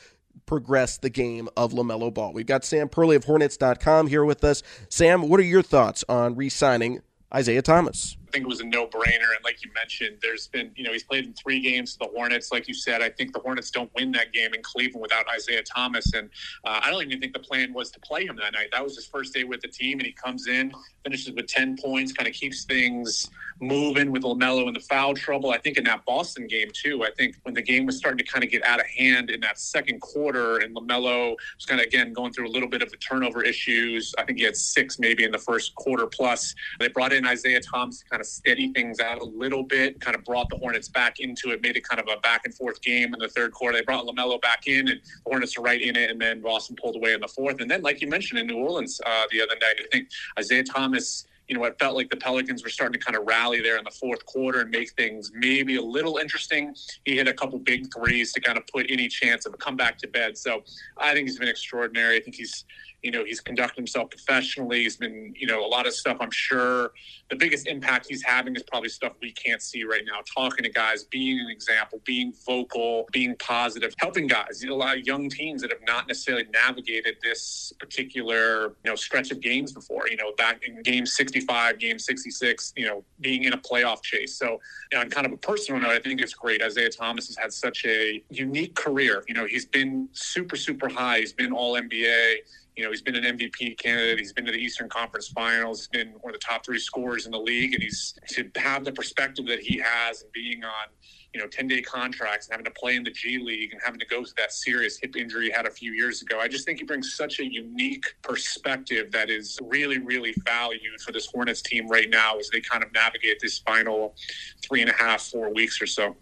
progress 0.49 0.97
the 0.97 1.11
game 1.11 1.47
of 1.55 1.73
LaMelo 1.73 2.11
Ball. 2.11 2.33
We've 2.33 2.43
got 2.43 2.65
Sam 2.65 2.89
Perley 2.89 3.15
of 3.15 3.25
Hornets.com 3.25 4.07
here 4.07 4.25
with 4.25 4.43
us. 4.43 4.63
Sam, 4.89 5.29
what 5.29 5.39
are 5.39 5.43
your 5.43 5.61
thoughts 5.61 6.03
on 6.09 6.33
re 6.35 6.49
signing 6.49 7.01
Isaiah 7.31 7.61
Thomas? 7.61 8.17
I 8.29 8.31
think 8.31 8.45
it 8.45 8.47
was 8.47 8.59
a 8.59 8.65
no 8.65 8.85
brainer. 8.85 9.33
And 9.35 9.43
like 9.43 9.63
you 9.65 9.71
mentioned, 9.73 10.17
there's 10.21 10.47
been, 10.47 10.71
you 10.75 10.83
know, 10.83 10.91
he's 10.91 11.03
played 11.03 11.25
in 11.25 11.33
three 11.33 11.59
games 11.59 11.95
for 11.95 12.05
the 12.05 12.11
Hornets. 12.13 12.51
Like 12.51 12.67
you 12.67 12.75
said, 12.75 13.01
I 13.01 13.09
think 13.09 13.33
the 13.33 13.39
Hornets 13.39 13.71
don't 13.71 13.91
win 13.95 14.11
that 14.11 14.31
game 14.33 14.53
in 14.53 14.61
Cleveland 14.61 15.01
without 15.01 15.25
Isaiah 15.33 15.63
Thomas. 15.63 16.13
And 16.13 16.29
uh, 16.63 16.79
I 16.83 16.91
don't 16.91 17.01
even 17.01 17.19
think 17.19 17.33
the 17.33 17.39
plan 17.39 17.73
was 17.73 17.89
to 17.89 17.99
play 18.01 18.27
him 18.27 18.35
that 18.35 18.53
night. 18.53 18.67
That 18.71 18.83
was 18.83 18.95
his 18.95 19.07
first 19.07 19.33
day 19.33 19.45
with 19.45 19.61
the 19.61 19.67
team. 19.67 19.97
And 19.97 20.05
he 20.05 20.11
comes 20.11 20.47
in, 20.47 20.71
finishes 21.03 21.33
with 21.33 21.47
10 21.47 21.77
points, 21.77 22.13
kind 22.13 22.27
of 22.27 22.35
keeps 22.35 22.65
things 22.65 23.31
moving 23.61 24.11
with 24.11 24.23
LaMelo 24.23 24.67
in 24.67 24.73
the 24.73 24.79
foul 24.79 25.13
trouble. 25.13 25.51
I 25.51 25.57
think 25.57 25.77
in 25.77 25.83
that 25.85 26.05
Boston 26.05 26.47
game, 26.47 26.69
too, 26.71 27.03
I 27.03 27.09
think 27.17 27.35
when 27.43 27.53
the 27.53 27.61
game 27.61 27.85
was 27.85 27.97
starting 27.97 28.23
to 28.23 28.31
kind 28.31 28.43
of 28.43 28.49
get 28.49 28.63
out 28.63 28.79
of 28.79 28.85
hand 28.85 29.29
in 29.29 29.39
that 29.41 29.59
second 29.59 30.01
quarter 30.01 30.59
and 30.59 30.75
LaMelo 30.75 31.35
was 31.55 31.65
kind 31.65 31.81
of, 31.81 31.87
again, 31.87 32.13
going 32.13 32.31
through 32.31 32.47
a 32.47 32.53
little 32.53 32.69
bit 32.69 32.81
of 32.81 32.91
the 32.91 32.97
turnover 32.97 33.43
issues. 33.43 34.13
I 34.17 34.23
think 34.23 34.37
he 34.37 34.45
had 34.45 34.55
six 34.55 34.99
maybe 34.99 35.23
in 35.23 35.31
the 35.31 35.37
first 35.37 35.75
quarter 35.75 36.07
plus. 36.07 36.55
They 36.79 36.87
brought 36.87 37.13
in 37.13 37.25
Isaiah 37.25 37.61
Thomas 37.61 37.99
to 37.99 38.05
kind 38.05 38.18
of 38.19 38.27
steady 38.27 38.71
things 38.73 38.99
out 38.99 39.19
a 39.19 39.25
little 39.25 39.63
bit, 39.63 39.99
kind 39.99 40.15
of 40.15 40.23
brought 40.23 40.49
the 40.49 40.57
Hornets 40.57 40.87
back 40.87 41.19
into 41.19 41.51
it, 41.51 41.61
made 41.61 41.77
it 41.77 41.87
kind 41.87 41.99
of 41.99 42.07
a 42.07 42.19
back 42.21 42.41
and 42.45 42.53
forth 42.53 42.81
game 42.81 43.13
in 43.13 43.19
the 43.19 43.29
third 43.29 43.51
quarter. 43.51 43.77
They 43.77 43.83
brought 43.83 44.05
LaMelo 44.05 44.41
back 44.41 44.67
in, 44.67 44.87
and 44.89 44.99
the 44.99 45.29
Hornets 45.29 45.57
are 45.57 45.61
right 45.61 45.81
in 45.81 45.95
it, 45.95 46.09
and 46.09 46.19
then 46.19 46.41
Boston 46.41 46.75
pulled 46.81 46.95
away 46.95 47.13
in 47.13 47.21
the 47.21 47.27
fourth. 47.27 47.61
And 47.61 47.69
then, 47.69 47.81
like 47.81 48.01
you 48.01 48.07
mentioned 48.07 48.39
in 48.39 48.47
New 48.47 48.57
Orleans 48.57 48.99
uh, 49.05 49.25
the 49.31 49.41
other 49.41 49.55
night, 49.61 49.75
I 49.79 49.87
think 49.91 50.09
Isaiah 50.37 50.63
Thomas 50.63 51.25
you 51.49 51.57
know, 51.57 51.63
it 51.63 51.77
felt 51.79 51.95
like 51.95 52.09
the 52.11 52.15
Pelicans 52.15 52.63
were 52.63 52.69
starting 52.69 52.99
to 52.99 53.03
kind 53.03 53.17
of 53.17 53.25
rally 53.25 53.59
there 53.59 53.77
in 53.77 53.83
the 53.83 53.91
fourth 53.91 54.23
quarter 54.27 54.61
and 54.61 54.69
make 54.69 54.91
things 54.91 55.31
maybe 55.33 55.77
a 55.77 55.81
little 55.81 56.17
interesting. 56.17 56.75
He 57.05 57.15
hit 57.15 57.27
a 57.27 57.33
couple 57.33 57.57
big 57.57 57.91
threes 57.91 58.31
to 58.33 58.39
kind 58.39 58.57
of 58.57 58.67
put 58.67 58.85
any 58.87 59.07
chance 59.07 59.47
of 59.47 59.55
a 59.55 59.57
comeback 59.57 59.97
to 59.99 60.07
bed. 60.07 60.37
So 60.37 60.63
I 60.97 61.13
think 61.13 61.27
he's 61.27 61.39
been 61.39 61.47
extraordinary. 61.47 62.17
I 62.17 62.19
think 62.21 62.35
he's 62.35 62.65
You 63.03 63.11
know, 63.11 63.23
he's 63.23 63.39
conducted 63.39 63.77
himself 63.77 64.09
professionally. 64.09 64.83
He's 64.83 64.97
been, 64.97 65.33
you 65.37 65.47
know, 65.47 65.65
a 65.65 65.67
lot 65.67 65.87
of 65.87 65.93
stuff. 65.93 66.17
I'm 66.19 66.31
sure 66.31 66.91
the 67.29 67.35
biggest 67.35 67.67
impact 67.67 68.07
he's 68.09 68.23
having 68.23 68.55
is 68.55 68.63
probably 68.63 68.89
stuff 68.89 69.13
we 69.21 69.31
can't 69.31 69.61
see 69.61 69.83
right 69.83 70.03
now. 70.05 70.19
Talking 70.33 70.63
to 70.63 70.69
guys, 70.69 71.03
being 71.05 71.39
an 71.39 71.49
example, 71.49 72.01
being 72.05 72.33
vocal, 72.45 73.07
being 73.11 73.35
positive, 73.37 73.93
helping 73.99 74.27
guys. 74.27 74.63
A 74.63 74.73
lot 74.73 74.97
of 74.97 75.05
young 75.05 75.29
teams 75.29 75.61
that 75.61 75.71
have 75.71 75.81
not 75.85 76.07
necessarily 76.07 76.45
navigated 76.51 77.17
this 77.23 77.73
particular, 77.79 78.75
you 78.83 78.91
know, 78.91 78.95
stretch 78.95 79.31
of 79.31 79.39
games 79.39 79.71
before. 79.71 80.07
You 80.09 80.17
know, 80.17 80.33
back 80.37 80.61
in 80.67 80.81
game 80.83 81.05
65, 81.05 81.79
game 81.79 81.99
66, 81.99 82.73
you 82.75 82.85
know, 82.85 83.03
being 83.21 83.43
in 83.43 83.53
a 83.53 83.57
playoff 83.57 84.01
chase. 84.03 84.37
So, 84.37 84.59
you 84.91 84.97
know, 84.97 85.01
on 85.01 85.09
kind 85.09 85.25
of 85.25 85.33
a 85.33 85.37
personal 85.37 85.81
note, 85.81 85.91
I 85.91 85.99
think 85.99 86.21
it's 86.21 86.33
great. 86.33 86.61
Isaiah 86.61 86.89
Thomas 86.89 87.27
has 87.27 87.37
had 87.37 87.53
such 87.53 87.85
a 87.85 88.23
unique 88.29 88.75
career. 88.75 89.23
You 89.27 89.33
know, 89.33 89.45
he's 89.45 89.65
been 89.65 90.09
super, 90.11 90.55
super 90.55 90.89
high. 90.89 91.19
He's 91.19 91.33
been 91.33 91.53
all 91.53 91.73
NBA. 91.79 92.35
You 92.75 92.85
know, 92.85 92.91
he's 92.91 93.01
been 93.01 93.15
an 93.15 93.37
MVP 93.37 93.77
candidate. 93.77 94.19
He's 94.19 94.33
been 94.33 94.45
to 94.45 94.51
the 94.51 94.57
Eastern 94.57 94.87
Conference 94.87 95.27
Finals. 95.27 95.79
He's 95.79 95.87
been 95.87 96.13
one 96.21 96.33
of 96.33 96.39
the 96.39 96.45
top 96.45 96.65
three 96.65 96.79
scorers 96.79 97.25
in 97.25 97.31
the 97.31 97.39
league. 97.39 97.73
And 97.73 97.83
he's 97.83 98.17
to 98.29 98.49
have 98.55 98.85
the 98.85 98.91
perspective 98.91 99.45
that 99.47 99.59
he 99.59 99.81
has 99.83 100.21
and 100.21 100.31
being 100.31 100.63
on, 100.63 100.87
you 101.33 101.41
know, 101.41 101.47
10 101.47 101.67
day 101.67 101.81
contracts 101.81 102.47
and 102.47 102.53
having 102.53 102.65
to 102.65 102.79
play 102.79 102.95
in 102.95 103.03
the 103.03 103.11
G 103.11 103.37
League 103.37 103.73
and 103.73 103.81
having 103.83 103.99
to 103.99 104.05
go 104.05 104.23
through 104.23 104.33
that 104.37 104.53
serious 104.53 104.97
hip 104.97 105.15
injury 105.15 105.45
he 105.45 105.51
had 105.51 105.65
a 105.65 105.71
few 105.71 105.91
years 105.91 106.21
ago. 106.21 106.39
I 106.39 106.47
just 106.47 106.65
think 106.65 106.79
he 106.79 106.85
brings 106.85 107.15
such 107.15 107.39
a 107.39 107.45
unique 107.45 108.15
perspective 108.21 109.11
that 109.11 109.29
is 109.29 109.59
really, 109.61 109.97
really 109.97 110.33
valued 110.45 111.01
for 111.05 111.11
this 111.11 111.25
Hornets 111.25 111.61
team 111.61 111.87
right 111.87 112.09
now 112.09 112.37
as 112.37 112.49
they 112.49 112.61
kind 112.61 112.83
of 112.83 112.91
navigate 112.93 113.39
this 113.41 113.59
final 113.59 114.15
three 114.63 114.81
and 114.81 114.89
a 114.89 114.93
half, 114.93 115.21
four 115.23 115.53
weeks 115.53 115.81
or 115.81 115.87
so. 115.87 116.15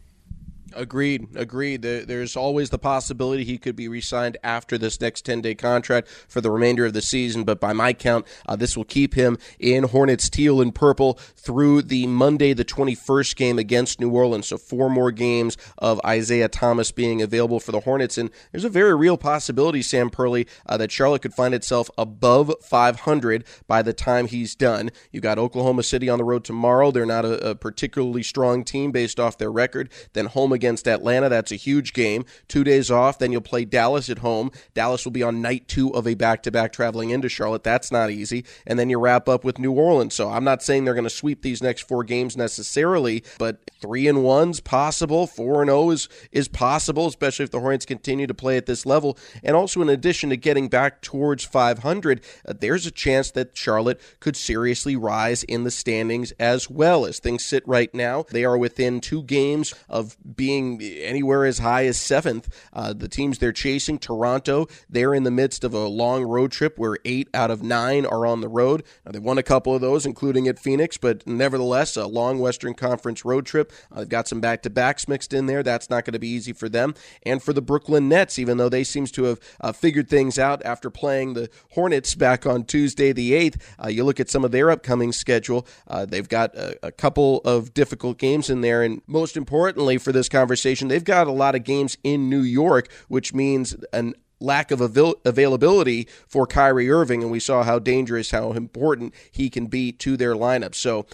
Agreed. 0.73 1.35
Agreed. 1.35 1.81
There's 1.81 2.35
always 2.35 2.69
the 2.69 2.77
possibility 2.77 3.43
he 3.43 3.57
could 3.57 3.75
be 3.75 3.87
re 3.87 4.01
signed 4.01 4.37
after 4.43 4.77
this 4.77 4.99
next 4.99 5.25
10 5.25 5.41
day 5.41 5.55
contract 5.55 6.07
for 6.27 6.41
the 6.41 6.51
remainder 6.51 6.85
of 6.85 6.93
the 6.93 7.01
season, 7.01 7.43
but 7.43 7.59
by 7.59 7.73
my 7.73 7.93
count, 7.93 8.25
uh, 8.47 8.55
this 8.55 8.75
will 8.75 8.83
keep 8.83 9.13
him 9.13 9.37
in 9.59 9.85
Hornets 9.85 10.29
teal 10.29 10.61
and 10.61 10.73
purple 10.73 11.13
through 11.35 11.83
the 11.83 12.07
Monday, 12.07 12.53
the 12.53 12.65
21st 12.65 13.35
game 13.35 13.59
against 13.59 13.99
New 13.99 14.09
Orleans. 14.09 14.47
So, 14.47 14.57
four 14.57 14.89
more 14.89 15.11
games 15.11 15.57
of 15.77 16.01
Isaiah 16.05 16.49
Thomas 16.49 16.91
being 16.91 17.21
available 17.21 17.59
for 17.59 17.71
the 17.71 17.81
Hornets. 17.81 18.17
And 18.17 18.29
there's 18.51 18.65
a 18.65 18.69
very 18.69 18.95
real 18.95 19.17
possibility, 19.17 19.81
Sam 19.81 20.09
Perley, 20.09 20.47
uh, 20.65 20.77
that 20.77 20.91
Charlotte 20.91 21.21
could 21.21 21.33
find 21.33 21.53
itself 21.53 21.89
above 21.97 22.53
500 22.61 23.45
by 23.67 23.81
the 23.81 23.93
time 23.93 24.27
he's 24.27 24.55
done. 24.55 24.91
You 25.11 25.21
got 25.21 25.39
Oklahoma 25.39 25.83
City 25.83 26.09
on 26.09 26.17
the 26.17 26.23
road 26.23 26.43
tomorrow. 26.43 26.91
They're 26.91 27.05
not 27.05 27.25
a, 27.25 27.51
a 27.51 27.55
particularly 27.55 28.23
strong 28.23 28.63
team 28.63 28.91
based 28.91 29.19
off 29.19 29.37
their 29.37 29.51
record. 29.51 29.89
Then 30.13 30.25
home 30.25 30.56
against 30.57 30.87
Atlanta. 30.87 31.29
That's 31.29 31.53
a 31.53 31.55
huge 31.55 31.93
game. 31.93 32.25
Two 32.49 32.65
days 32.65 32.91
off. 32.91 33.19
Then 33.19 33.31
you'll 33.31 33.41
play 33.41 33.63
Dallas 33.63 34.09
at 34.09 34.19
home. 34.19 34.51
Dallas 34.73 35.05
will 35.05 35.13
be 35.13 35.23
on 35.23 35.41
night 35.41 35.69
two 35.69 35.93
of 35.93 36.05
a 36.05 36.15
back 36.15 36.43
to 36.43 36.51
back 36.51 36.73
traveling 36.73 37.11
into 37.11 37.29
Charlotte. 37.29 37.63
That's 37.63 37.91
not 37.91 38.11
easy. 38.11 38.43
And 38.65 38.77
then 38.77 38.89
you 38.89 38.99
wrap 38.99 39.29
up 39.29 39.45
with 39.45 39.59
New 39.59 39.71
Orleans. 39.71 40.13
So 40.13 40.29
I'm 40.29 40.43
not 40.43 40.61
saying 40.61 40.83
they're 40.83 40.93
going 40.93 41.03
to 41.03 41.09
sweep 41.09 41.41
these 41.43 41.63
next 41.63 41.87
four 41.87 42.03
games 42.03 42.35
necessarily, 42.35 43.23
but 43.37 43.59
three 43.79 44.07
and 44.07 44.23
one's 44.23 44.59
possible. 44.59 45.27
Four 45.27 45.61
and 45.61 45.69
oh 45.69 45.91
is 45.91 46.09
is 46.31 46.47
possible, 46.47 47.07
especially 47.07 47.43
if 47.43 47.51
the 47.51 47.59
Hornets 47.59 47.85
continue 47.85 48.27
to 48.27 48.33
play 48.33 48.57
at 48.57 48.65
this 48.65 48.85
level. 48.85 49.17
And 49.43 49.55
also, 49.55 49.81
in 49.81 49.89
addition 49.89 50.29
to 50.31 50.37
getting 50.37 50.67
back 50.67 51.01
towards 51.01 51.43
500, 51.43 52.21
uh, 52.47 52.53
there's 52.59 52.85
a 52.85 52.91
chance 52.91 53.31
that 53.31 53.55
Charlotte 53.55 54.01
could 54.19 54.35
seriously 54.35 54.95
rise 54.95 55.43
in 55.43 55.63
the 55.63 55.71
standings 55.71 56.31
as 56.39 56.69
well. 56.69 57.05
As 57.05 57.19
things 57.19 57.45
sit 57.45 57.67
right 57.67 57.93
now, 57.93 58.25
they 58.31 58.43
are 58.43 58.57
within 58.57 58.99
two 58.99 59.23
games 59.23 59.73
of 59.87 60.17
being 60.35 60.46
being 60.47 60.81
anywhere 60.81 61.43
as 61.43 61.59
high 61.59 61.85
as 61.85 61.97
seventh. 61.97 62.47
Uh, 62.71 62.93
the 62.93 63.09
teams 63.09 63.37
they're 63.37 63.51
chasing, 63.51 63.99
Toronto, 63.99 64.65
they're 64.89 65.13
in 65.13 65.23
the 65.23 65.31
midst 65.31 65.65
of 65.65 65.73
a 65.73 65.87
long 65.87 66.23
road 66.23 66.53
trip 66.53 66.77
where 66.77 66.97
eight 67.03 67.27
out 67.33 67.51
of 67.51 67.61
nine 67.61 68.05
are 68.05 68.25
on 68.25 68.39
the 68.39 68.47
road. 68.47 68.81
Now, 69.05 69.11
they've 69.11 69.21
won 69.21 69.37
a 69.37 69.43
couple 69.43 69.75
of 69.75 69.81
those, 69.81 70.05
including 70.05 70.47
at 70.47 70.57
Phoenix, 70.57 70.95
but 70.95 71.27
nevertheless, 71.27 71.97
a 71.97 72.07
long 72.07 72.39
Western 72.39 72.75
Conference 72.75 73.25
road 73.25 73.45
trip. 73.45 73.73
Uh, 73.91 73.99
they've 73.99 74.09
got 74.09 74.29
some 74.29 74.39
back 74.39 74.61
to 74.61 74.69
backs 74.69 75.09
mixed 75.09 75.33
in 75.33 75.47
there. 75.47 75.63
That's 75.63 75.89
not 75.89 76.05
going 76.05 76.13
to 76.13 76.19
be 76.19 76.29
easy 76.29 76.53
for 76.53 76.69
them. 76.69 76.95
And 77.23 77.43
for 77.43 77.51
the 77.51 77.61
Brooklyn 77.61 78.07
Nets, 78.07 78.39
even 78.39 78.55
though 78.55 78.69
they 78.69 78.85
seems 78.85 79.11
to 79.11 79.25
have 79.25 79.39
uh, 79.59 79.73
figured 79.73 80.07
things 80.07 80.39
out 80.39 80.63
after 80.63 80.89
playing 80.89 81.33
the 81.33 81.49
Hornets 81.71 82.15
back 82.15 82.45
on 82.45 82.63
Tuesday 82.63 83.11
the 83.11 83.33
8th, 83.33 83.61
uh, 83.83 83.89
you 83.89 84.05
look 84.05 84.21
at 84.21 84.29
some 84.29 84.45
of 84.45 84.51
their 84.51 84.71
upcoming 84.71 85.11
schedule. 85.11 85.67
Uh, 85.87 86.05
they've 86.05 86.29
got 86.29 86.55
a, 86.55 86.87
a 86.87 86.91
couple 86.93 87.41
of 87.43 87.73
difficult 87.73 88.17
games 88.17 88.49
in 88.49 88.61
there, 88.61 88.81
and 88.81 89.01
most 89.07 89.35
importantly 89.35 89.97
for 89.97 90.13
this 90.13 90.29
conversation. 90.37 90.87
They've 90.87 91.03
got 91.03 91.27
a 91.27 91.31
lot 91.31 91.55
of 91.55 91.63
games 91.63 91.97
in 92.03 92.29
New 92.29 92.41
York, 92.41 92.89
which 93.07 93.33
means 93.33 93.75
an 93.91 94.13
lack 94.39 94.69
of 94.71 94.81
avail- 94.81 95.15
availability 95.25 96.07
for 96.27 96.45
Kyrie 96.45 96.91
Irving, 96.91 97.23
and 97.23 97.31
we 97.31 97.39
saw 97.39 97.63
how 97.63 97.79
dangerous, 97.79 98.29
how 98.31 98.51
important 98.51 99.13
he 99.31 99.49
can 99.49 99.65
be 99.65 99.91
to 99.93 100.15
their 100.15 100.35
lineup. 100.35 100.75
So 100.75 101.07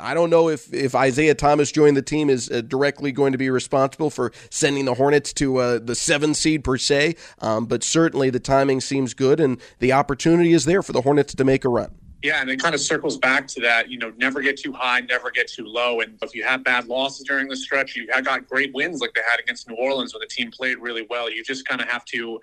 I 0.00 0.14
don't 0.14 0.30
know 0.30 0.48
if, 0.48 0.72
if 0.72 0.94
Isaiah 0.94 1.34
Thomas 1.34 1.70
joining 1.70 1.94
the 1.94 2.02
team 2.02 2.30
is 2.30 2.50
uh, 2.50 2.62
directly 2.62 3.12
going 3.12 3.32
to 3.32 3.38
be 3.38 3.50
responsible 3.50 4.10
for 4.10 4.32
sending 4.50 4.84
the 4.84 4.94
Hornets 4.94 5.32
to 5.34 5.58
uh, 5.58 5.78
the 5.78 5.94
seven 5.94 6.34
seed 6.34 6.64
per 6.64 6.78
se, 6.78 7.16
um, 7.40 7.66
but 7.66 7.84
certainly 7.84 8.30
the 8.30 8.40
timing 8.40 8.80
seems 8.80 9.14
good, 9.14 9.38
and 9.38 9.60
the 9.78 9.92
opportunity 9.92 10.52
is 10.52 10.64
there 10.64 10.82
for 10.82 10.92
the 10.92 11.02
Hornets 11.02 11.34
to 11.34 11.44
make 11.44 11.64
a 11.64 11.68
run. 11.68 11.94
Yeah, 12.22 12.40
and 12.40 12.48
it 12.48 12.60
kind 12.60 12.72
of 12.72 12.80
circles 12.80 13.18
back 13.18 13.48
to 13.48 13.60
that, 13.62 13.90
you 13.90 13.98
know, 13.98 14.12
never 14.16 14.40
get 14.42 14.56
too 14.56 14.72
high, 14.72 15.00
never 15.00 15.30
get 15.32 15.48
too 15.48 15.64
low. 15.66 16.00
And 16.00 16.16
if 16.22 16.36
you 16.36 16.44
have 16.44 16.62
bad 16.62 16.86
losses 16.86 17.26
during 17.26 17.48
the 17.48 17.56
stretch, 17.56 17.96
you 17.96 18.06
got 18.06 18.48
great 18.48 18.72
wins 18.72 19.00
like 19.00 19.12
they 19.14 19.22
had 19.28 19.40
against 19.40 19.68
New 19.68 19.74
Orleans 19.74 20.14
when 20.14 20.20
the 20.20 20.28
team 20.28 20.52
played 20.52 20.78
really 20.78 21.04
well. 21.10 21.28
You 21.28 21.42
just 21.42 21.66
kind 21.66 21.80
of 21.80 21.88
have 21.88 22.04
to 22.06 22.40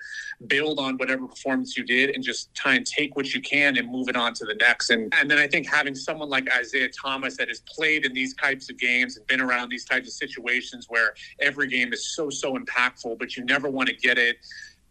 build 0.47 0.79
on 0.79 0.97
whatever 0.97 1.27
performance 1.27 1.77
you 1.77 1.85
did 1.85 2.09
and 2.09 2.21
just 2.21 2.53
try 2.53 2.73
and 2.73 2.85
take 2.85 3.15
what 3.15 3.33
you 3.33 3.41
can 3.41 3.77
and 3.77 3.89
move 3.89 4.09
it 4.09 4.17
on 4.17 4.33
to 4.33 4.45
the 4.45 4.55
next. 4.55 4.89
And 4.89 5.13
and 5.17 5.31
then 5.31 5.37
I 5.37 5.47
think 5.47 5.65
having 5.67 5.95
someone 5.95 6.27
like 6.27 6.53
Isaiah 6.53 6.89
Thomas 6.89 7.37
that 7.37 7.47
has 7.47 7.61
played 7.61 8.05
in 8.05 8.13
these 8.13 8.35
types 8.35 8.69
of 8.69 8.77
games 8.77 9.15
and 9.15 9.25
been 9.27 9.39
around 9.39 9.69
these 9.69 9.85
types 9.85 10.09
of 10.09 10.13
situations 10.13 10.87
where 10.89 11.13
every 11.39 11.67
game 11.67 11.93
is 11.93 12.13
so, 12.15 12.29
so 12.29 12.57
impactful, 12.57 13.17
but 13.17 13.37
you 13.37 13.45
never 13.45 13.69
want 13.69 13.87
to 13.87 13.95
get 13.95 14.17
it 14.17 14.37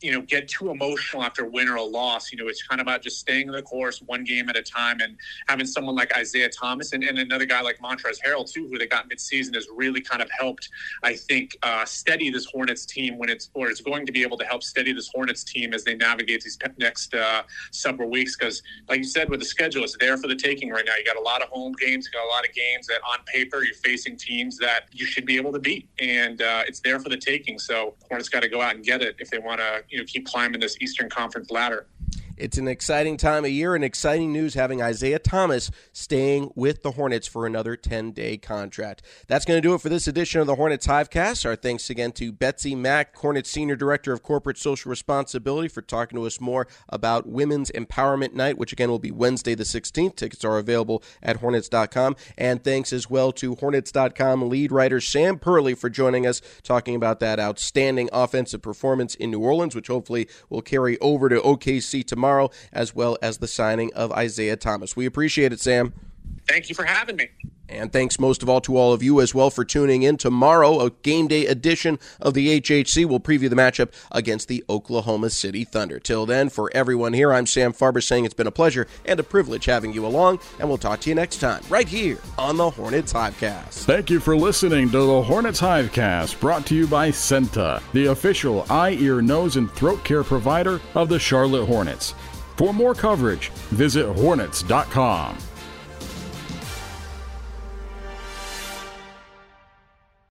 you 0.00 0.12
know, 0.12 0.20
get 0.20 0.48
too 0.48 0.70
emotional 0.70 1.22
after 1.22 1.44
a 1.44 1.48
win 1.48 1.68
or 1.68 1.76
a 1.76 1.82
loss. 1.82 2.30
You 2.32 2.38
know, 2.38 2.48
it's 2.48 2.62
kind 2.62 2.80
of 2.80 2.86
about 2.86 3.02
just 3.02 3.18
staying 3.18 3.48
in 3.48 3.52
the 3.52 3.62
course 3.62 4.00
one 4.02 4.24
game 4.24 4.48
at 4.48 4.56
a 4.56 4.62
time 4.62 5.00
and 5.00 5.16
having 5.48 5.66
someone 5.66 5.94
like 5.94 6.16
Isaiah 6.16 6.48
Thomas 6.48 6.92
and, 6.92 7.02
and 7.02 7.18
another 7.18 7.44
guy 7.44 7.60
like 7.60 7.78
Montrezl 7.78 8.18
Harrell, 8.24 8.50
too, 8.50 8.68
who 8.68 8.78
they 8.78 8.86
got 8.86 9.10
midseason 9.10 9.54
has 9.54 9.66
really 9.74 10.00
kind 10.00 10.22
of 10.22 10.30
helped, 10.30 10.68
I 11.02 11.14
think, 11.14 11.56
uh, 11.62 11.84
steady 11.84 12.30
this 12.30 12.46
Hornets 12.46 12.86
team 12.86 13.18
when 13.18 13.28
it's, 13.28 13.50
or 13.54 13.68
it's 13.68 13.80
going 13.80 14.06
to 14.06 14.12
be 14.12 14.22
able 14.22 14.38
to 14.38 14.44
help 14.44 14.62
steady 14.62 14.92
this 14.92 15.10
Hornets 15.12 15.42
team 15.42 15.74
as 15.74 15.84
they 15.84 15.94
navigate 15.94 16.42
these 16.42 16.58
next 16.78 17.14
uh, 17.14 17.42
several 17.72 18.08
weeks. 18.08 18.36
Because, 18.36 18.62
like 18.88 18.98
you 18.98 19.04
said, 19.04 19.28
with 19.28 19.40
the 19.40 19.46
schedule, 19.46 19.82
it's 19.82 19.96
there 19.98 20.16
for 20.16 20.28
the 20.28 20.36
taking 20.36 20.70
right 20.70 20.84
now. 20.84 20.94
You 20.96 21.04
got 21.04 21.16
a 21.16 21.20
lot 21.20 21.42
of 21.42 21.48
home 21.48 21.72
games, 21.72 22.06
you 22.06 22.18
got 22.18 22.26
a 22.26 22.30
lot 22.30 22.46
of 22.46 22.54
games 22.54 22.86
that 22.86 23.00
on 23.08 23.18
paper 23.24 23.64
you're 23.64 23.74
facing 23.74 24.16
teams 24.16 24.58
that 24.58 24.84
you 24.92 25.06
should 25.06 25.26
be 25.26 25.36
able 25.36 25.52
to 25.52 25.58
beat. 25.58 25.88
And 25.98 26.40
uh, 26.40 26.62
it's 26.66 26.80
there 26.80 27.00
for 27.00 27.08
the 27.08 27.16
taking. 27.16 27.58
So 27.58 27.94
Hornets 28.08 28.28
got 28.28 28.42
to 28.42 28.48
go 28.48 28.60
out 28.60 28.74
and 28.74 28.84
get 28.84 29.02
it 29.02 29.16
if 29.18 29.30
they 29.30 29.38
want 29.38 29.60
to 29.60 29.82
you 29.88 29.98
know 29.98 30.04
keep 30.04 30.26
climbing 30.26 30.60
this 30.60 30.76
Eastern 30.80 31.08
Conference 31.08 31.50
ladder. 31.50 31.86
It's 32.38 32.56
an 32.56 32.68
exciting 32.68 33.16
time 33.16 33.44
of 33.44 33.50
year 33.50 33.74
and 33.74 33.82
exciting 33.82 34.32
news 34.32 34.54
having 34.54 34.80
Isaiah 34.80 35.18
Thomas 35.18 35.72
staying 35.92 36.52
with 36.54 36.84
the 36.84 36.92
Hornets 36.92 37.26
for 37.26 37.46
another 37.46 37.74
10 37.74 38.12
day 38.12 38.36
contract. 38.36 39.02
That's 39.26 39.44
going 39.44 39.60
to 39.60 39.68
do 39.68 39.74
it 39.74 39.80
for 39.80 39.88
this 39.88 40.06
edition 40.06 40.40
of 40.40 40.46
the 40.46 40.54
Hornets 40.54 40.86
Hivecast. 40.86 41.44
Our 41.44 41.56
thanks 41.56 41.90
again 41.90 42.12
to 42.12 42.30
Betsy 42.30 42.76
Mack, 42.76 43.16
Hornets 43.16 43.50
Senior 43.50 43.74
Director 43.74 44.12
of 44.12 44.22
Corporate 44.22 44.56
Social 44.56 44.88
Responsibility, 44.88 45.66
for 45.66 45.82
talking 45.82 46.16
to 46.16 46.26
us 46.26 46.40
more 46.40 46.68
about 46.88 47.26
Women's 47.26 47.72
Empowerment 47.72 48.34
Night, 48.34 48.56
which 48.56 48.72
again 48.72 48.88
will 48.88 49.00
be 49.00 49.10
Wednesday 49.10 49.56
the 49.56 49.64
16th. 49.64 50.14
Tickets 50.14 50.44
are 50.44 50.58
available 50.58 51.02
at 51.20 51.38
Hornets.com. 51.38 52.14
And 52.36 52.62
thanks 52.62 52.92
as 52.92 53.10
well 53.10 53.32
to 53.32 53.56
Hornets.com 53.56 54.48
lead 54.48 54.70
writer 54.70 55.00
Sam 55.00 55.40
Perley 55.40 55.74
for 55.74 55.90
joining 55.90 56.24
us 56.24 56.40
talking 56.62 56.94
about 56.94 57.18
that 57.18 57.40
outstanding 57.40 58.08
offensive 58.12 58.62
performance 58.62 59.16
in 59.16 59.32
New 59.32 59.40
Orleans, 59.40 59.74
which 59.74 59.88
hopefully 59.88 60.28
will 60.48 60.62
carry 60.62 60.96
over 61.00 61.28
to 61.28 61.40
OKC 61.40 62.06
tomorrow 62.06 62.27
tomorrow, 62.28 62.50
as 62.72 62.94
well 62.94 63.16
as 63.22 63.38
the 63.38 63.46
signing 63.46 63.92
of 63.94 64.12
Isaiah 64.12 64.56
Thomas. 64.56 64.96
We 64.96 65.06
appreciate 65.06 65.52
it, 65.52 65.60
Sam. 65.60 65.94
Thank 66.46 66.68
you 66.68 66.74
for 66.74 66.84
having 66.84 67.16
me. 67.16 67.28
And 67.68 67.92
thanks 67.92 68.18
most 68.18 68.42
of 68.42 68.48
all 68.48 68.60
to 68.62 68.76
all 68.76 68.92
of 68.92 69.02
you 69.02 69.20
as 69.20 69.34
well 69.34 69.50
for 69.50 69.64
tuning 69.64 70.02
in. 70.02 70.16
Tomorrow, 70.16 70.80
a 70.80 70.90
game 70.90 71.28
day 71.28 71.46
edition 71.46 71.98
of 72.20 72.34
the 72.34 72.60
HHC 72.60 73.04
will 73.04 73.20
preview 73.20 73.50
the 73.50 73.56
matchup 73.56 73.92
against 74.10 74.48
the 74.48 74.64
Oklahoma 74.68 75.30
City 75.30 75.64
Thunder. 75.64 75.98
Till 75.98 76.26
then, 76.26 76.48
for 76.48 76.70
everyone 76.74 77.12
here, 77.12 77.32
I'm 77.32 77.46
Sam 77.46 77.72
Farber 77.72 78.02
saying 78.02 78.24
it's 78.24 78.34
been 78.34 78.46
a 78.46 78.52
pleasure 78.52 78.86
and 79.04 79.20
a 79.20 79.22
privilege 79.22 79.66
having 79.66 79.92
you 79.92 80.06
along, 80.06 80.40
and 80.58 80.68
we'll 80.68 80.78
talk 80.78 81.00
to 81.00 81.10
you 81.10 81.14
next 81.14 81.38
time 81.38 81.62
right 81.68 81.88
here 81.88 82.18
on 82.38 82.56
the 82.56 82.70
Hornets 82.70 83.12
Hivecast. 83.12 83.84
Thank 83.84 84.10
you 84.10 84.20
for 84.20 84.36
listening 84.36 84.90
to 84.90 84.98
the 84.98 85.22
Hornets 85.22 85.60
Hivecast, 85.60 86.40
brought 86.40 86.66
to 86.66 86.74
you 86.74 86.86
by 86.86 87.10
CEENTA, 87.10 87.82
the 87.92 88.06
official 88.06 88.64
eye, 88.70 88.96
ear, 88.98 89.20
nose, 89.20 89.56
and 89.56 89.70
throat 89.72 90.02
care 90.04 90.24
provider 90.24 90.80
of 90.94 91.08
the 91.08 91.18
Charlotte 91.18 91.66
Hornets. 91.66 92.14
For 92.56 92.74
more 92.74 92.94
coverage, 92.94 93.50
visit 93.70 94.12
hornets.com. 94.16 95.38